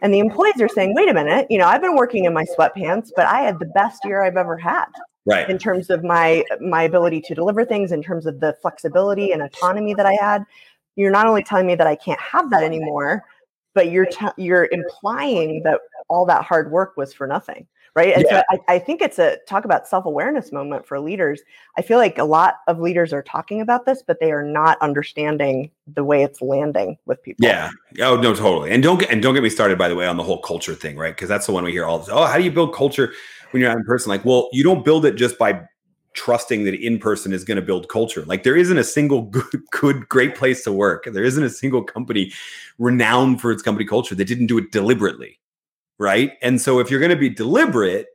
And 0.00 0.14
the 0.14 0.20
employees 0.20 0.60
are 0.60 0.68
saying, 0.68 0.94
wait 0.94 1.08
a 1.08 1.14
minute, 1.14 1.48
you 1.50 1.58
know, 1.58 1.66
I've 1.66 1.80
been 1.80 1.96
working 1.96 2.26
in 2.26 2.32
my 2.32 2.44
sweatpants, 2.56 3.10
but 3.16 3.26
I 3.26 3.40
had 3.40 3.58
the 3.58 3.66
best 3.66 4.04
year 4.04 4.22
I've 4.22 4.36
ever 4.36 4.56
had. 4.56 4.86
Right. 5.26 5.50
In 5.50 5.58
terms 5.58 5.90
of 5.90 6.04
my 6.04 6.44
my 6.60 6.84
ability 6.84 7.20
to 7.22 7.34
deliver 7.34 7.64
things, 7.64 7.90
in 7.90 8.02
terms 8.02 8.24
of 8.24 8.38
the 8.38 8.56
flexibility 8.62 9.32
and 9.32 9.42
autonomy 9.42 9.94
that 9.94 10.06
I 10.06 10.12
had, 10.12 10.44
you're 10.94 11.10
not 11.10 11.26
only 11.26 11.42
telling 11.42 11.66
me 11.66 11.74
that 11.74 11.88
I 11.88 11.96
can't 11.96 12.20
have 12.20 12.50
that 12.50 12.62
anymore, 12.62 13.24
but 13.74 13.90
you're 13.90 14.06
t- 14.06 14.26
you're 14.36 14.68
implying 14.70 15.62
that 15.64 15.80
all 16.08 16.26
that 16.26 16.44
hard 16.44 16.70
work 16.70 16.96
was 16.96 17.12
for 17.12 17.26
nothing 17.26 17.66
right? 17.98 18.14
And 18.14 18.24
yeah. 18.30 18.42
so 18.50 18.58
I, 18.68 18.74
I, 18.74 18.78
think 18.78 19.02
it's 19.02 19.18
a 19.18 19.38
talk 19.48 19.64
about 19.64 19.88
self-awareness 19.88 20.52
moment 20.52 20.86
for 20.86 21.00
leaders. 21.00 21.42
I 21.76 21.82
feel 21.82 21.98
like 21.98 22.16
a 22.18 22.24
lot 22.24 22.58
of 22.68 22.78
leaders 22.78 23.12
are 23.12 23.22
talking 23.22 23.60
about 23.60 23.86
this 23.86 24.02
but 24.06 24.20
they 24.20 24.30
are 24.30 24.44
not 24.44 24.78
understanding 24.80 25.70
the 25.94 26.04
way 26.04 26.22
it's 26.22 26.40
landing 26.40 26.96
with 27.06 27.22
people. 27.22 27.46
Yeah. 27.46 27.70
Oh 28.00 28.16
no 28.16 28.34
totally. 28.34 28.70
And 28.70 28.82
don't 28.82 29.00
get 29.00 29.10
and 29.10 29.22
don't 29.22 29.34
get 29.34 29.42
me 29.42 29.50
started 29.50 29.78
by 29.78 29.88
the 29.88 29.96
way 29.96 30.06
on 30.06 30.16
the 30.16 30.22
whole 30.22 30.40
culture 30.40 30.74
thing 30.74 30.96
right? 30.96 31.14
Because 31.14 31.28
that's 31.28 31.46
the 31.46 31.52
one 31.52 31.64
we 31.64 31.72
hear 31.72 31.86
all 31.86 31.98
this 31.98 32.08
oh 32.10 32.24
how 32.24 32.36
do 32.36 32.44
you 32.44 32.52
build 32.52 32.72
culture 32.74 33.12
when 33.50 33.60
you're 33.60 33.70
not 33.70 33.78
in 33.78 33.84
person? 33.84 34.10
Like 34.10 34.24
well 34.24 34.48
you 34.52 34.62
don't 34.62 34.84
build 34.84 35.04
it 35.04 35.16
just 35.16 35.36
by 35.38 35.62
trusting 36.14 36.64
that 36.64 36.74
in 36.74 36.98
person 36.98 37.32
is 37.32 37.44
going 37.44 37.56
to 37.56 37.62
build 37.62 37.88
culture. 37.88 38.24
Like 38.24 38.42
there 38.42 38.56
isn't 38.56 38.78
a 38.78 38.84
single 38.84 39.22
good, 39.30 39.62
good, 39.70 40.08
great 40.08 40.34
place 40.34 40.64
to 40.64 40.72
work. 40.72 41.08
There 41.10 41.24
isn't 41.24 41.44
a 41.44 41.50
single 41.50 41.82
company 41.82 42.32
renowned 42.78 43.40
for 43.40 43.52
its 43.52 43.62
company 43.62 43.86
culture 43.86 44.14
that 44.14 44.24
didn't 44.24 44.46
do 44.46 44.58
it 44.58 44.72
deliberately 44.72 45.38
right? 45.98 46.32
And 46.42 46.60
so 46.60 46.78
if 46.78 46.90
you're 46.90 47.00
going 47.00 47.10
to 47.10 47.16
be 47.16 47.28
deliberate, 47.28 48.06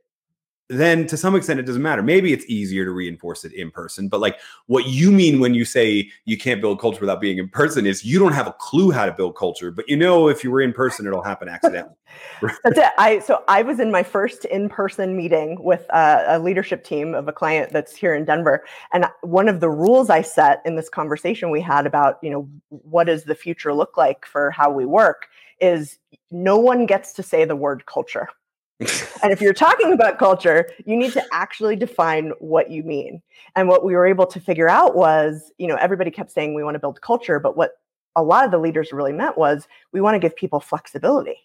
then 0.68 1.06
to 1.06 1.16
some 1.16 1.36
extent 1.36 1.60
it 1.60 1.66
doesn't 1.66 1.82
matter. 1.82 2.02
Maybe 2.02 2.32
it's 2.32 2.46
easier 2.46 2.84
to 2.84 2.90
reinforce 2.90 3.44
it 3.44 3.52
in 3.52 3.70
person, 3.70 4.08
but 4.08 4.20
like 4.20 4.38
what 4.66 4.86
you 4.86 5.10
mean 5.10 5.40
when 5.40 5.54
you 5.54 5.64
say 5.64 6.10
you 6.24 6.38
can't 6.38 6.60
build 6.60 6.80
culture 6.80 7.00
without 7.00 7.20
being 7.20 7.38
in 7.38 7.48
person 7.48 7.86
is 7.86 8.04
you 8.04 8.18
don't 8.18 8.32
have 8.32 8.46
a 8.46 8.52
clue 8.52 8.90
how 8.90 9.04
to 9.04 9.12
build 9.12 9.36
culture, 9.36 9.70
but 9.70 9.88
you 9.88 9.96
know 9.96 10.28
if 10.28 10.42
you 10.42 10.50
were 10.50 10.62
in 10.62 10.72
person 10.72 11.06
it'll 11.06 11.22
happen 11.22 11.48
accidentally. 11.48 11.94
That's 12.64 12.78
it. 12.78 12.92
I 12.96 13.18
so 13.18 13.44
I 13.48 13.62
was 13.62 13.80
in 13.80 13.90
my 13.90 14.02
first 14.02 14.44
in-person 14.46 15.16
meeting 15.16 15.62
with 15.62 15.84
a, 15.90 16.24
a 16.28 16.38
leadership 16.38 16.84
team 16.84 17.14
of 17.14 17.28
a 17.28 17.32
client 17.32 17.72
that's 17.72 17.94
here 17.94 18.14
in 18.14 18.24
Denver, 18.24 18.64
and 18.92 19.06
one 19.22 19.48
of 19.48 19.60
the 19.60 19.70
rules 19.70 20.10
I 20.10 20.22
set 20.22 20.62
in 20.64 20.76
this 20.76 20.88
conversation 20.88 21.50
we 21.50 21.60
had 21.60 21.86
about 21.86 22.18
you 22.22 22.30
know 22.30 22.48
what 22.68 23.04
does 23.04 23.24
the 23.24 23.34
future 23.34 23.74
look 23.74 23.96
like 23.96 24.24
for 24.24 24.50
how 24.50 24.70
we 24.70 24.86
work 24.86 25.26
is 25.60 25.98
no 26.30 26.58
one 26.58 26.86
gets 26.86 27.12
to 27.14 27.22
say 27.22 27.44
the 27.44 27.56
word 27.56 27.86
culture. 27.86 28.28
And 28.80 29.32
if 29.32 29.40
you're 29.40 29.54
talking 29.54 29.92
about 29.92 30.18
culture, 30.18 30.68
you 30.84 30.96
need 30.96 31.12
to 31.12 31.24
actually 31.32 31.76
define 31.76 32.32
what 32.40 32.70
you 32.70 32.82
mean. 32.82 33.22
And 33.54 33.68
what 33.68 33.84
we 33.84 33.94
were 33.94 34.06
able 34.06 34.26
to 34.26 34.40
figure 34.40 34.68
out 34.68 34.96
was, 34.96 35.52
you 35.58 35.66
know, 35.66 35.76
everybody 35.76 36.10
kept 36.10 36.32
saying 36.32 36.54
we 36.54 36.64
want 36.64 36.74
to 36.74 36.80
build 36.80 37.00
culture, 37.00 37.38
but 37.38 37.56
what 37.56 37.72
a 38.16 38.22
lot 38.22 38.44
of 38.44 38.50
the 38.50 38.58
leaders 38.58 38.92
really 38.92 39.12
meant 39.12 39.38
was 39.38 39.68
we 39.92 40.00
want 40.00 40.14
to 40.14 40.18
give 40.18 40.36
people 40.36 40.60
flexibility. 40.60 41.36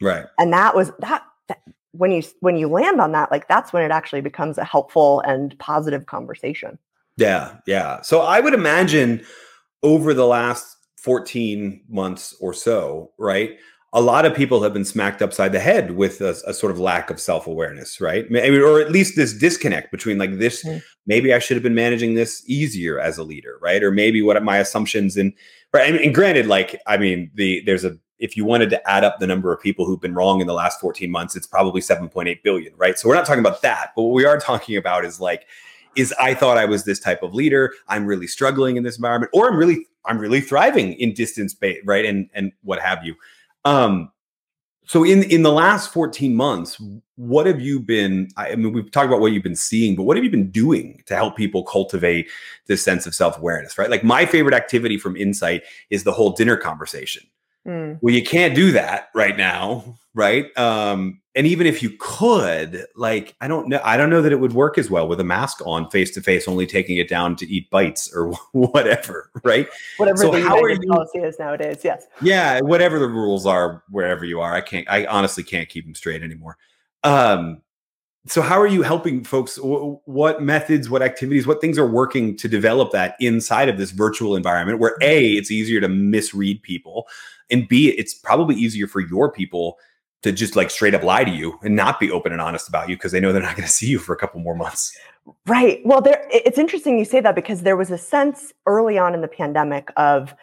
Right. 0.00 0.26
And 0.38 0.52
that 0.52 0.74
was 0.74 0.92
that, 1.00 1.24
that 1.48 1.60
when 1.92 2.12
you 2.12 2.22
when 2.40 2.56
you 2.56 2.68
land 2.68 3.00
on 3.00 3.12
that, 3.12 3.30
like 3.30 3.48
that's 3.48 3.72
when 3.72 3.82
it 3.82 3.90
actually 3.90 4.20
becomes 4.20 4.58
a 4.58 4.64
helpful 4.64 5.20
and 5.20 5.58
positive 5.58 6.06
conversation. 6.06 6.78
Yeah, 7.16 7.56
yeah. 7.66 8.00
So 8.02 8.20
I 8.20 8.40
would 8.40 8.54
imagine 8.54 9.24
over 9.82 10.14
the 10.14 10.26
last 10.26 10.76
14 10.98 11.82
months 11.88 12.34
or 12.40 12.52
so, 12.52 13.12
right? 13.18 13.58
A 13.92 14.02
lot 14.02 14.26
of 14.26 14.34
people 14.34 14.62
have 14.62 14.74
been 14.74 14.84
smacked 14.84 15.22
upside 15.22 15.52
the 15.52 15.60
head 15.60 15.92
with 15.92 16.20
a, 16.20 16.36
a 16.46 16.52
sort 16.52 16.70
of 16.70 16.78
lack 16.78 17.08
of 17.10 17.18
self 17.18 17.46
awareness, 17.46 18.00
right? 18.00 18.26
I 18.26 18.28
mean, 18.28 18.60
or 18.60 18.80
at 18.80 18.90
least 18.90 19.16
this 19.16 19.32
disconnect 19.32 19.90
between 19.90 20.18
like 20.18 20.38
this, 20.38 20.64
mm-hmm. 20.64 20.78
maybe 21.06 21.32
I 21.32 21.38
should 21.38 21.56
have 21.56 21.62
been 21.62 21.74
managing 21.74 22.14
this 22.14 22.42
easier 22.46 23.00
as 23.00 23.16
a 23.16 23.24
leader, 23.24 23.58
right? 23.62 23.82
Or 23.82 23.90
maybe 23.90 24.20
what 24.20 24.42
my 24.42 24.58
assumptions 24.58 25.16
and 25.16 25.32
right. 25.72 25.88
And, 25.88 25.98
and 25.98 26.14
granted, 26.14 26.46
like, 26.46 26.80
I 26.86 26.98
mean, 26.98 27.30
the 27.34 27.62
there's 27.64 27.84
a 27.84 27.96
if 28.18 28.36
you 28.36 28.44
wanted 28.44 28.70
to 28.70 28.90
add 28.90 29.04
up 29.04 29.20
the 29.20 29.26
number 29.26 29.52
of 29.52 29.60
people 29.60 29.86
who've 29.86 30.00
been 30.00 30.14
wrong 30.14 30.40
in 30.40 30.46
the 30.46 30.52
last 30.52 30.80
14 30.80 31.10
months, 31.10 31.36
it's 31.36 31.46
probably 31.46 31.80
7.8 31.80 32.42
billion, 32.42 32.72
right? 32.76 32.98
So 32.98 33.08
we're 33.08 33.14
not 33.14 33.26
talking 33.26 33.40
about 33.40 33.62
that, 33.62 33.92
but 33.94 34.02
what 34.02 34.14
we 34.14 34.24
are 34.24 34.38
talking 34.38 34.76
about 34.76 35.04
is 35.04 35.20
like, 35.20 35.46
is 35.96 36.12
I 36.20 36.34
thought 36.34 36.58
I 36.58 36.64
was 36.64 36.84
this 36.84 37.00
type 37.00 37.22
of 37.22 37.34
leader. 37.34 37.72
I'm 37.88 38.06
really 38.06 38.26
struggling 38.26 38.76
in 38.76 38.82
this 38.82 38.96
environment, 38.96 39.30
or 39.32 39.48
I'm 39.48 39.56
really 39.56 39.86
I'm 40.04 40.18
really 40.18 40.40
thriving 40.40 40.94
in 40.94 41.14
distance 41.14 41.56
right? 41.84 42.04
And 42.04 42.28
and 42.34 42.52
what 42.62 42.80
have 42.80 43.04
you. 43.04 43.14
Um, 43.68 44.10
so 44.86 45.04
in 45.04 45.22
in 45.24 45.42
the 45.42 45.52
last 45.52 45.92
14 45.92 46.34
months, 46.34 46.80
what 47.16 47.46
have 47.46 47.60
you 47.60 47.78
been? 47.78 48.28
I 48.38 48.54
mean, 48.54 48.72
we've 48.72 48.90
talked 48.90 49.06
about 49.06 49.20
what 49.20 49.32
you've 49.32 49.42
been 49.42 49.54
seeing, 49.54 49.94
but 49.94 50.04
what 50.04 50.16
have 50.16 50.24
you 50.24 50.30
been 50.30 50.50
doing 50.50 51.02
to 51.06 51.14
help 51.14 51.36
people 51.36 51.62
cultivate 51.62 52.30
this 52.66 52.82
sense 52.82 53.06
of 53.06 53.14
self 53.14 53.36
awareness? 53.36 53.76
Right, 53.76 53.90
like 53.90 54.02
my 54.02 54.24
favorite 54.24 54.54
activity 54.54 54.96
from 54.96 55.14
Insight 55.16 55.62
is 55.90 56.04
the 56.04 56.12
whole 56.12 56.30
dinner 56.30 56.56
conversation. 56.56 57.22
Mm. 57.66 57.98
Well, 58.00 58.14
you 58.14 58.24
can't 58.24 58.54
do 58.54 58.72
that 58.72 59.10
right 59.14 59.36
now, 59.36 59.98
right? 60.18 60.56
Um, 60.58 61.20
and 61.38 61.46
even 61.46 61.68
if 61.68 61.84
you 61.84 61.90
could 62.00 62.84
like 62.96 63.36
i 63.40 63.46
don't 63.46 63.68
know 63.68 63.80
i 63.84 63.96
don't 63.96 64.10
know 64.10 64.20
that 64.20 64.32
it 64.32 64.40
would 64.40 64.54
work 64.54 64.76
as 64.76 64.90
well 64.90 65.06
with 65.06 65.20
a 65.20 65.24
mask 65.24 65.64
on 65.64 65.88
face 65.88 66.10
to 66.10 66.20
face 66.20 66.48
only 66.48 66.66
taking 66.66 66.96
it 66.96 67.08
down 67.08 67.36
to 67.36 67.46
eat 67.46 67.70
bites 67.70 68.12
or 68.12 68.32
whatever 68.52 69.30
right? 69.44 69.68
Whatever 69.98 70.16
so 70.16 70.30
the 70.32 70.42
how 70.42 70.56
United 70.56 70.88
policy 70.88 71.20
is 71.20 71.38
nowadays 71.38 71.80
yes. 71.84 72.06
Yeah 72.20 72.60
whatever 72.60 72.98
the 72.98 73.06
rules 73.06 73.46
are 73.46 73.84
wherever 73.88 74.24
you 74.24 74.40
are 74.40 74.52
i 74.52 74.60
can't 74.60 74.90
i 74.90 75.06
honestly 75.06 75.44
can't 75.44 75.68
keep 75.68 75.84
them 75.84 75.94
straight 75.94 76.22
anymore. 76.22 76.58
Um 77.04 77.62
so 78.26 78.42
how 78.42 78.60
are 78.60 78.66
you 78.66 78.82
helping 78.82 79.22
folks 79.22 79.58
what 79.62 80.42
methods 80.42 80.90
what 80.90 81.02
activities 81.02 81.46
what 81.46 81.60
things 81.60 81.78
are 81.78 81.86
working 81.86 82.36
to 82.36 82.48
develop 82.48 82.90
that 82.90 83.14
inside 83.20 83.68
of 83.68 83.78
this 83.78 83.92
virtual 83.92 84.34
environment 84.34 84.80
where 84.80 84.96
a 85.00 85.28
it's 85.34 85.52
easier 85.52 85.80
to 85.80 85.88
misread 85.88 86.62
people 86.62 87.06
and 87.48 87.68
b 87.68 87.90
it's 87.90 88.12
probably 88.12 88.56
easier 88.56 88.88
for 88.88 89.00
your 89.00 89.30
people 89.30 89.78
to 90.22 90.32
just 90.32 90.56
like 90.56 90.70
straight 90.70 90.94
up 90.94 91.02
lie 91.02 91.24
to 91.24 91.30
you 91.30 91.58
and 91.62 91.76
not 91.76 92.00
be 92.00 92.10
open 92.10 92.32
and 92.32 92.40
honest 92.40 92.68
about 92.68 92.88
you 92.88 92.96
because 92.96 93.12
they 93.12 93.20
know 93.20 93.32
they're 93.32 93.42
not 93.42 93.56
going 93.56 93.66
to 93.66 93.72
see 93.72 93.86
you 93.86 93.98
for 93.98 94.12
a 94.12 94.18
couple 94.18 94.40
more 94.40 94.54
months. 94.54 94.96
Right. 95.46 95.80
Well, 95.84 96.00
there 96.00 96.26
it's 96.30 96.58
interesting 96.58 96.98
you 96.98 97.04
say 97.04 97.20
that 97.20 97.34
because 97.34 97.62
there 97.62 97.76
was 97.76 97.90
a 97.90 97.98
sense 97.98 98.52
early 98.66 98.98
on 98.98 99.14
in 99.14 99.20
the 99.20 99.28
pandemic 99.28 99.88
of 99.96 100.34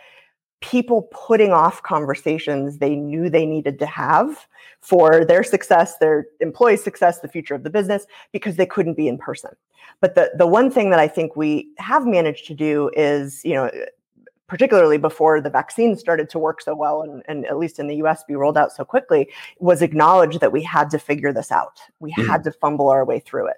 people 0.62 1.10
putting 1.12 1.51
off 1.51 1.84
conversations 1.84 2.77
they 2.77 2.96
knew 2.96 3.29
they 3.29 3.46
needed 3.46 3.77
to 3.79 3.86
have 3.86 4.48
for 4.82 5.25
their 5.25 5.44
success, 5.44 5.98
their 5.98 6.25
employee 6.39 6.77
success, 6.77 7.20
the 7.20 7.27
future 7.27 7.55
of 7.55 7.63
the 7.63 7.70
business 7.70 8.05
because 8.32 8.55
they 8.55 8.65
couldn't 8.65 8.96
be 8.96 9.08
in 9.08 9.17
person. 9.17 9.51
But 10.01 10.15
the 10.15 10.32
the 10.38 10.48
one 10.48 10.70
thing 10.70 10.89
that 10.91 11.00
I 11.00 11.08
think 11.08 11.36
we 11.36 11.70
have 11.77 12.05
managed 12.05 12.46
to 12.48 12.53
do 12.53 12.91
is, 12.96 13.44
you 13.44 13.53
know, 13.53 13.72
particularly 14.48 14.98
before 14.98 15.42
the 15.42 15.50
vaccine 15.50 15.98
started 15.98 16.30
to 16.30 16.40
work 16.40 16.62
so 16.62 16.75
well 16.75 17.02
and, 17.02 17.24
and, 17.28 17.46
at 17.46 17.58
least 17.58 17.80
in 17.80 17.88
the 17.88 17.96
US 17.98 18.24
be 18.24 18.36
rolled 18.36 18.58
out 18.58 18.72
so 18.72 18.86
quickly, 18.86 19.30
was 19.60 19.82
acknowledge 19.82 20.40
that 20.40 20.52
we 20.52 20.62
had 20.62 20.90
to 20.92 21.00
figure 21.00 21.34
this 21.34 21.52
out. 21.52 21.80
We 22.00 22.14
mm. 22.14 22.25
had 22.25 22.44
to 22.44 22.52
fumble 22.52 22.90
our 22.90 23.06
way 23.06 23.20
through 23.20 23.48
it. 23.48 23.58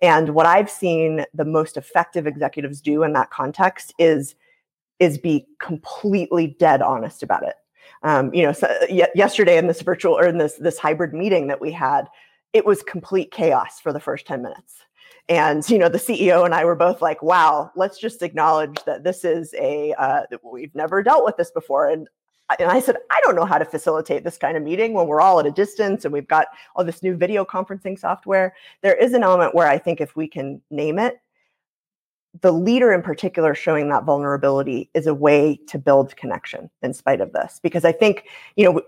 And 0.00 0.30
what 0.30 0.46
I've 0.46 0.70
seen 0.70 1.24
the 1.34 1.44
most 1.44 1.76
effective 1.76 2.26
executives 2.26 2.80
do 2.80 3.02
in 3.02 3.12
that 3.14 3.30
context 3.30 3.94
is 3.98 4.34
is 5.00 5.16
be 5.16 5.46
completely 5.60 6.56
dead 6.58 6.82
honest 6.82 7.22
about 7.22 7.44
it. 7.44 7.54
Um, 8.02 8.34
you 8.34 8.42
know, 8.42 8.52
so, 8.52 8.68
y- 8.90 9.08
yesterday 9.14 9.56
in 9.58 9.68
this 9.68 9.80
virtual 9.82 10.14
or 10.14 10.26
in 10.26 10.38
this 10.38 10.54
this 10.54 10.78
hybrid 10.78 11.12
meeting 11.12 11.48
that 11.48 11.60
we 11.60 11.72
had, 11.72 12.08
it 12.52 12.64
was 12.64 12.82
complete 12.82 13.30
chaos 13.30 13.80
for 13.80 13.92
the 13.92 14.00
first 14.00 14.26
10 14.26 14.42
minutes. 14.42 14.84
And 15.28 15.68
you 15.68 15.78
know, 15.78 15.88
the 15.88 15.98
CEO 15.98 16.44
and 16.44 16.54
I 16.54 16.64
were 16.64 16.74
both 16.74 17.02
like, 17.02 17.22
"Wow, 17.22 17.70
let's 17.76 17.98
just 17.98 18.22
acknowledge 18.22 18.82
that 18.84 19.04
this 19.04 19.24
is 19.24 19.54
a 19.54 19.92
uh, 19.94 20.22
we've 20.42 20.74
never 20.74 21.02
dealt 21.02 21.24
with 21.24 21.36
this 21.36 21.50
before." 21.50 21.88
And 21.88 22.08
and 22.58 22.70
I 22.70 22.80
said, 22.80 22.96
I 23.10 23.20
don't 23.22 23.36
know 23.36 23.44
how 23.44 23.58
to 23.58 23.64
facilitate 23.64 24.24
this 24.24 24.38
kind 24.38 24.56
of 24.56 24.62
meeting 24.62 24.94
when 24.94 25.06
we're 25.06 25.20
all 25.20 25.38
at 25.38 25.46
a 25.46 25.50
distance 25.50 26.04
and 26.04 26.14
we've 26.14 26.28
got 26.28 26.46
all 26.74 26.84
this 26.84 27.02
new 27.02 27.14
video 27.14 27.44
conferencing 27.44 27.98
software. 27.98 28.54
There 28.80 28.94
is 28.94 29.12
an 29.12 29.22
element 29.22 29.54
where 29.54 29.68
I 29.68 29.76
think 29.76 30.00
if 30.00 30.16
we 30.16 30.28
can 30.28 30.62
name 30.70 30.98
it, 30.98 31.20
the 32.40 32.52
leader 32.52 32.92
in 32.92 33.02
particular 33.02 33.54
showing 33.54 33.88
that 33.88 34.04
vulnerability 34.04 34.90
is 34.94 35.06
a 35.06 35.14
way 35.14 35.58
to 35.66 35.78
build 35.78 36.14
connection 36.16 36.70
in 36.82 36.92
spite 36.92 37.20
of 37.20 37.32
this. 37.32 37.60
Because 37.62 37.84
i 37.84 37.92
think 37.92 38.24
you 38.56 38.64
know 38.64 38.82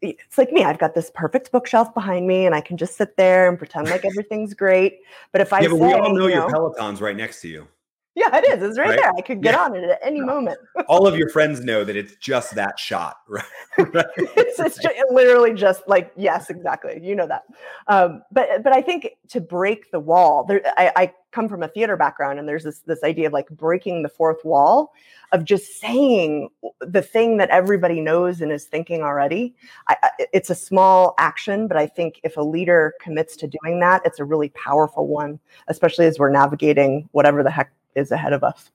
it's 0.00 0.38
like 0.38 0.50
me 0.52 0.64
i've 0.64 0.78
got 0.78 0.94
this 0.94 1.10
perfect 1.14 1.52
bookshelf 1.52 1.92
behind 1.94 2.26
me 2.26 2.46
and 2.46 2.54
i 2.54 2.60
can 2.60 2.76
just 2.76 2.96
sit 2.96 3.16
there 3.16 3.48
and 3.48 3.58
pretend 3.58 3.88
like 3.88 4.04
everything's 4.04 4.54
great. 4.54 5.00
But 5.32 5.40
if 5.40 5.52
i 5.52 5.60
yeah, 5.60 5.68
but 5.68 5.78
say, 5.78 5.86
we 5.86 5.92
all 5.92 6.14
know 6.14 6.26
you 6.26 6.34
your 6.34 6.50
Peloton's 6.50 7.00
right 7.00 7.16
next 7.16 7.40
to 7.42 7.48
you 7.48 7.68
yeah, 8.16 8.34
it 8.36 8.44
is. 8.48 8.62
It's 8.62 8.78
right, 8.78 8.88
Right? 8.88 8.98
there. 8.98 9.12
I 9.16 9.20
could 9.20 9.42
get 9.42 9.54
Yeah. 9.54 9.60
on 9.64 9.76
it 9.76 9.84
at 9.84 9.98
any 10.02 10.20
moment. 10.20 10.58
all 10.88 11.06
of 11.06 11.16
your 11.16 11.28
friends 11.28 11.62
know 11.62 11.84
that 11.84 11.94
it's 11.96 12.16
just 12.16 12.54
that 12.56 12.78
shot 12.78 13.18
right, 13.28 13.44
right? 13.78 14.06
it's, 14.16 14.58
it's 14.58 14.78
ju- 14.78 14.88
literally 15.10 15.52
just 15.54 15.86
like 15.86 16.10
yes, 16.16 16.48
exactly. 16.50 16.98
You 17.02 17.14
know 17.14 17.26
that. 17.28 17.44
Um, 17.88 18.22
but 18.32 18.62
but 18.64 18.72
I 18.72 18.80
think 18.82 19.10
to 19.28 19.40
break 19.40 19.90
the 19.90 20.00
wall, 20.00 20.44
there, 20.44 20.62
I, 20.76 20.92
I 20.96 21.14
come 21.30 21.48
from 21.48 21.62
a 21.62 21.68
theater 21.68 21.96
background, 21.98 22.38
and 22.38 22.48
there's 22.48 22.64
this 22.64 22.78
this 22.80 23.04
idea 23.04 23.26
of 23.26 23.32
like 23.34 23.48
breaking 23.50 24.02
the 24.02 24.08
fourth 24.08 24.42
wall, 24.44 24.94
of 25.32 25.44
just 25.44 25.78
saying 25.78 26.48
the 26.80 27.02
thing 27.02 27.36
that 27.36 27.50
everybody 27.50 28.00
knows 28.00 28.40
and 28.40 28.50
is 28.50 28.64
thinking 28.64 29.02
already. 29.02 29.54
I, 29.88 29.96
I, 30.02 30.10
it's 30.32 30.48
a 30.48 30.54
small 30.54 31.14
action, 31.18 31.68
but 31.68 31.76
I 31.76 31.86
think 31.86 32.20
if 32.24 32.38
a 32.38 32.42
leader 32.42 32.94
commits 33.00 33.36
to 33.38 33.46
doing 33.46 33.80
that, 33.80 34.00
it's 34.06 34.20
a 34.20 34.24
really 34.24 34.48
powerful 34.50 35.06
one, 35.06 35.38
especially 35.68 36.06
as 36.06 36.18
we're 36.18 36.30
navigating 36.30 37.08
whatever 37.12 37.42
the 37.42 37.50
heck 37.50 37.70
is 37.96 38.10
ahead 38.10 38.32
of 38.32 38.44
us. 38.44 38.70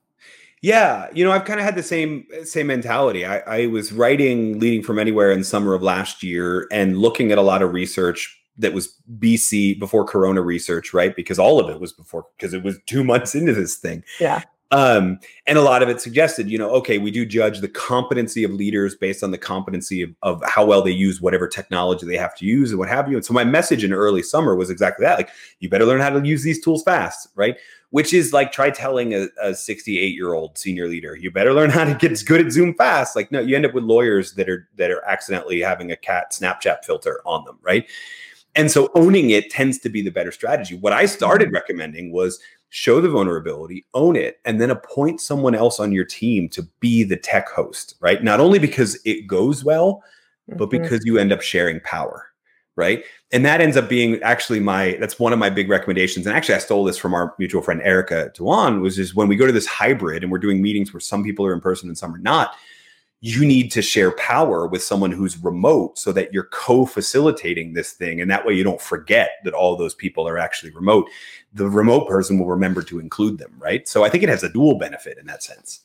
Yeah, 0.60 1.08
you 1.12 1.24
know, 1.24 1.32
I've 1.32 1.44
kind 1.44 1.58
of 1.58 1.66
had 1.66 1.74
the 1.74 1.82
same 1.82 2.24
uh, 2.38 2.44
same 2.44 2.68
mentality. 2.68 3.26
I, 3.26 3.38
I 3.38 3.66
was 3.66 3.92
writing 3.92 4.60
"Leading 4.60 4.82
from 4.82 4.98
Anywhere" 4.98 5.32
in 5.32 5.42
summer 5.42 5.74
of 5.74 5.82
last 5.82 6.22
year, 6.22 6.68
and 6.70 6.98
looking 6.98 7.32
at 7.32 7.38
a 7.38 7.42
lot 7.42 7.62
of 7.62 7.72
research 7.72 8.38
that 8.58 8.72
was 8.72 8.94
BC 9.18 9.78
before 9.78 10.04
Corona 10.04 10.40
research, 10.40 10.94
right? 10.94 11.16
Because 11.16 11.38
all 11.38 11.58
of 11.58 11.68
it 11.68 11.80
was 11.80 11.92
before, 11.92 12.26
because 12.36 12.54
it 12.54 12.62
was 12.62 12.78
two 12.86 13.02
months 13.12 13.34
into 13.34 13.52
this 13.52 13.76
thing. 13.76 14.04
Yeah. 14.20 14.42
Um, 14.72 15.20
and 15.46 15.58
a 15.58 15.62
lot 15.62 15.82
of 15.82 15.90
it 15.90 16.00
suggested, 16.00 16.50
you 16.50 16.56
know, 16.56 16.70
okay, 16.70 16.96
we 16.96 17.10
do 17.10 17.26
judge 17.26 17.60
the 17.60 17.68
competency 17.68 18.42
of 18.42 18.50
leaders 18.50 18.94
based 18.94 19.22
on 19.22 19.30
the 19.30 19.36
competency 19.36 20.00
of, 20.00 20.14
of 20.22 20.42
how 20.46 20.64
well 20.64 20.80
they 20.80 20.90
use 20.90 21.20
whatever 21.20 21.46
technology 21.46 22.06
they 22.06 22.16
have 22.16 22.34
to 22.36 22.46
use 22.46 22.70
and 22.70 22.78
what 22.78 22.88
have 22.88 23.08
you. 23.10 23.16
And 23.16 23.24
so 23.24 23.34
my 23.34 23.44
message 23.44 23.84
in 23.84 23.92
early 23.92 24.22
summer 24.22 24.56
was 24.56 24.70
exactly 24.70 25.04
that. 25.04 25.18
Like, 25.18 25.28
you 25.60 25.68
better 25.68 25.84
learn 25.84 26.00
how 26.00 26.08
to 26.08 26.26
use 26.26 26.42
these 26.42 26.58
tools 26.64 26.82
fast, 26.82 27.28
right? 27.36 27.56
Which 27.90 28.14
is 28.14 28.32
like 28.32 28.50
try 28.50 28.70
telling 28.70 29.12
a, 29.12 29.28
a 29.42 29.54
68 29.54 30.14
year 30.14 30.32
old 30.32 30.56
senior 30.56 30.88
leader, 30.88 31.16
you 31.16 31.30
better 31.30 31.52
learn 31.52 31.68
how 31.68 31.84
to 31.84 31.94
get 31.94 32.24
good 32.24 32.40
at 32.40 32.50
Zoom 32.50 32.72
fast. 32.74 33.14
Like, 33.14 33.30
no, 33.30 33.40
you 33.40 33.54
end 33.54 33.66
up 33.66 33.74
with 33.74 33.84
lawyers 33.84 34.32
that 34.34 34.48
are 34.48 34.70
that 34.76 34.90
are 34.90 35.04
accidentally 35.04 35.60
having 35.60 35.92
a 35.92 35.96
cat 35.96 36.32
Snapchat 36.32 36.86
filter 36.86 37.20
on 37.26 37.44
them, 37.44 37.58
right? 37.60 37.86
And 38.54 38.70
so 38.70 38.90
owning 38.94 39.30
it 39.30 39.50
tends 39.50 39.78
to 39.80 39.90
be 39.90 40.00
the 40.00 40.10
better 40.10 40.32
strategy. 40.32 40.76
What 40.76 40.92
I 40.94 41.06
started 41.06 41.52
recommending 41.52 42.12
was 42.12 42.38
show 42.74 43.02
the 43.02 43.08
vulnerability, 43.10 43.84
own 43.92 44.16
it, 44.16 44.40
and 44.46 44.58
then 44.58 44.70
appoint 44.70 45.20
someone 45.20 45.54
else 45.54 45.78
on 45.78 45.92
your 45.92 46.06
team 46.06 46.48
to 46.48 46.62
be 46.80 47.04
the 47.04 47.18
tech 47.18 47.46
host, 47.50 47.96
right? 48.00 48.24
Not 48.24 48.40
only 48.40 48.58
because 48.58 48.98
it 49.04 49.26
goes 49.26 49.62
well, 49.62 50.02
but 50.56 50.68
Mhm. 50.68 50.82
because 50.82 51.04
you 51.04 51.18
end 51.18 51.32
up 51.34 51.42
sharing 51.42 51.80
power, 51.80 52.28
right? 52.76 53.04
And 53.30 53.44
that 53.44 53.60
ends 53.60 53.76
up 53.76 53.90
being 53.90 54.22
actually 54.22 54.58
my 54.58 54.96
that's 54.98 55.20
one 55.20 55.34
of 55.34 55.38
my 55.38 55.50
big 55.50 55.68
recommendations. 55.68 56.26
And 56.26 56.34
actually, 56.34 56.54
I 56.54 56.58
stole 56.58 56.84
this 56.84 56.96
from 56.96 57.12
our 57.12 57.34
mutual 57.38 57.60
friend 57.60 57.82
Erica 57.84 58.32
Dhawan, 58.34 58.80
was 58.80 58.96
just 58.96 59.14
when 59.14 59.28
we 59.28 59.36
go 59.36 59.46
to 59.46 59.52
this 59.52 59.66
hybrid 59.66 60.22
and 60.22 60.32
we're 60.32 60.38
doing 60.38 60.62
meetings 60.62 60.94
where 60.94 61.00
some 61.00 61.22
people 61.22 61.44
are 61.44 61.52
in 61.52 61.60
person 61.60 61.90
and 61.90 61.98
some 61.98 62.14
are 62.14 62.18
not, 62.18 62.54
you 63.24 63.46
need 63.46 63.70
to 63.70 63.80
share 63.80 64.10
power 64.12 64.66
with 64.66 64.82
someone 64.82 65.12
who's 65.12 65.38
remote 65.38 65.96
so 65.96 66.10
that 66.10 66.32
you're 66.32 66.48
co-facilitating 66.52 67.72
this 67.72 67.92
thing. 67.92 68.20
And 68.20 68.28
that 68.28 68.44
way 68.44 68.52
you 68.52 68.64
don't 68.64 68.80
forget 68.80 69.30
that 69.44 69.54
all 69.54 69.76
those 69.76 69.94
people 69.94 70.28
are 70.28 70.38
actually 70.38 70.72
remote. 70.72 71.08
The 71.54 71.68
remote 71.68 72.08
person 72.08 72.36
will 72.36 72.48
remember 72.48 72.82
to 72.82 72.98
include 72.98 73.38
them, 73.38 73.54
right? 73.58 73.86
So 73.86 74.02
I 74.02 74.08
think 74.08 74.24
it 74.24 74.28
has 74.28 74.42
a 74.42 74.48
dual 74.48 74.76
benefit 74.76 75.18
in 75.18 75.26
that 75.26 75.44
sense. 75.44 75.82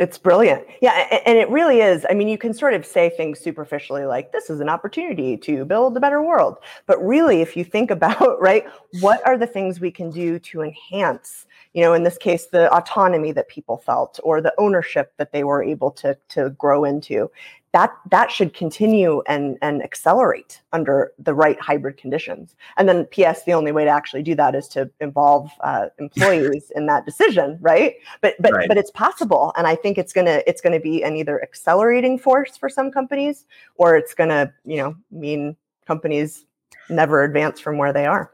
It's 0.00 0.18
brilliant. 0.18 0.66
Yeah. 0.80 1.20
And 1.24 1.38
it 1.38 1.48
really 1.48 1.80
is. 1.80 2.04
I 2.10 2.14
mean, 2.14 2.26
you 2.26 2.36
can 2.36 2.52
sort 2.52 2.74
of 2.74 2.84
say 2.84 3.10
things 3.10 3.38
superficially 3.38 4.04
like, 4.04 4.32
this 4.32 4.50
is 4.50 4.58
an 4.58 4.68
opportunity 4.68 5.36
to 5.36 5.64
build 5.64 5.96
a 5.96 6.00
better 6.00 6.20
world. 6.20 6.56
But 6.86 7.00
really, 7.04 7.40
if 7.40 7.56
you 7.56 7.62
think 7.62 7.90
about, 7.92 8.40
right, 8.40 8.66
what 9.00 9.24
are 9.24 9.38
the 9.38 9.46
things 9.46 9.78
we 9.78 9.92
can 9.92 10.10
do 10.10 10.40
to 10.40 10.62
enhance, 10.62 11.46
you 11.74 11.82
know, 11.82 11.92
in 11.92 12.02
this 12.02 12.18
case, 12.18 12.46
the 12.46 12.72
autonomy 12.74 13.32
that 13.32 13.48
people 13.48 13.76
felt 13.76 14.18
or 14.22 14.40
the 14.40 14.54
ownership 14.58 15.12
that 15.18 15.32
they 15.32 15.44
were 15.44 15.62
able 15.62 15.90
to, 15.92 16.16
to 16.30 16.50
grow 16.50 16.84
into? 16.84 17.30
That, 17.72 17.90
that 18.10 18.30
should 18.30 18.54
continue 18.54 19.20
and, 19.26 19.58
and 19.60 19.82
accelerate 19.82 20.62
under 20.72 21.12
the 21.18 21.34
right 21.34 21.60
hybrid 21.60 21.96
conditions. 21.96 22.54
And 22.76 22.88
then, 22.88 23.04
P.S., 23.06 23.42
the 23.44 23.52
only 23.52 23.72
way 23.72 23.84
to 23.84 23.90
actually 23.90 24.22
do 24.22 24.36
that 24.36 24.54
is 24.54 24.68
to 24.68 24.88
involve 25.00 25.50
uh, 25.60 25.86
employees 25.98 26.70
in 26.76 26.86
that 26.86 27.04
decision, 27.04 27.58
right? 27.60 27.94
but 28.20 28.34
but 28.40 28.54
Right. 28.54 28.68
but 28.68 28.78
it's 28.78 28.90
possible 28.90 29.52
and 29.56 29.66
i 29.66 29.74
think 29.74 29.98
it's 29.98 30.12
going 30.12 30.26
to 30.26 30.48
it's 30.48 30.60
to 30.62 30.80
be 30.80 31.02
an 31.02 31.16
either 31.16 31.42
accelerating 31.42 32.18
force 32.18 32.56
for 32.56 32.68
some 32.68 32.90
companies 32.90 33.46
or 33.76 33.96
it's 33.96 34.14
going 34.14 34.30
to 34.30 34.52
you 34.64 34.76
know 34.76 34.94
mean 35.10 35.56
companies 35.86 36.46
never 36.88 37.22
advance 37.22 37.60
from 37.60 37.78
where 37.78 37.92
they 37.92 38.06
are 38.06 38.30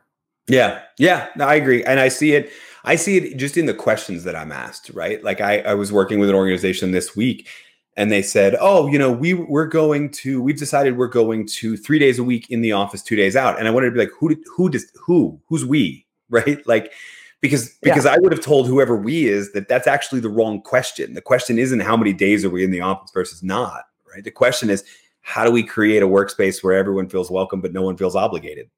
Yeah, 0.50 0.82
yeah, 0.98 1.28
no, 1.36 1.46
I 1.46 1.54
agree, 1.54 1.84
and 1.84 2.00
I 2.00 2.08
see 2.08 2.32
it. 2.32 2.50
I 2.84 2.96
see 2.96 3.18
it 3.18 3.36
just 3.36 3.56
in 3.56 3.66
the 3.66 3.74
questions 3.74 4.24
that 4.24 4.34
I'm 4.34 4.50
asked. 4.50 4.90
Right, 4.90 5.22
like 5.22 5.40
I, 5.40 5.60
I 5.60 5.74
was 5.74 5.92
working 5.92 6.18
with 6.18 6.28
an 6.28 6.34
organization 6.34 6.90
this 6.90 7.14
week, 7.14 7.48
and 7.96 8.10
they 8.10 8.20
said, 8.20 8.56
"Oh, 8.60 8.88
you 8.88 8.98
know, 8.98 9.12
we 9.12 9.34
we're 9.34 9.68
going 9.68 10.10
to 10.10 10.42
we've 10.42 10.58
decided 10.58 10.96
we're 10.96 11.06
going 11.06 11.46
to 11.46 11.76
three 11.76 12.00
days 12.00 12.18
a 12.18 12.24
week 12.24 12.50
in 12.50 12.62
the 12.62 12.72
office, 12.72 13.00
two 13.00 13.14
days 13.14 13.36
out." 13.36 13.60
And 13.60 13.68
I 13.68 13.70
wanted 13.70 13.86
to 13.86 13.92
be 13.92 14.00
like, 14.00 14.10
"Who 14.18 14.34
who 14.56 14.68
does 14.68 14.90
who 15.06 15.40
who's 15.46 15.64
we?" 15.64 16.06
Right, 16.32 16.64
like 16.64 16.92
because 17.40 17.76
Yeah. 17.82 17.92
because 17.92 18.06
I 18.06 18.16
would 18.18 18.30
have 18.30 18.40
told 18.40 18.68
whoever 18.68 18.94
we 18.96 19.26
is 19.26 19.52
that 19.52 19.66
that's 19.68 19.88
actually 19.88 20.20
the 20.20 20.28
wrong 20.28 20.62
question. 20.62 21.14
The 21.14 21.20
question 21.20 21.58
isn't 21.58 21.80
how 21.80 21.96
many 21.96 22.12
days 22.12 22.44
are 22.44 22.50
we 22.50 22.62
in 22.62 22.70
the 22.70 22.80
office 22.82 23.10
versus 23.12 23.42
not. 23.42 23.82
Right, 24.12 24.22
the 24.22 24.30
question 24.30 24.70
is 24.70 24.84
how 25.22 25.44
do 25.44 25.50
we 25.50 25.64
create 25.64 26.04
a 26.04 26.06
workspace 26.06 26.62
where 26.62 26.74
everyone 26.74 27.08
feels 27.08 27.30
welcome 27.32 27.60
but 27.60 27.72
no 27.72 27.82
one 27.82 27.96
feels 27.96 28.14
obligated 28.14 28.70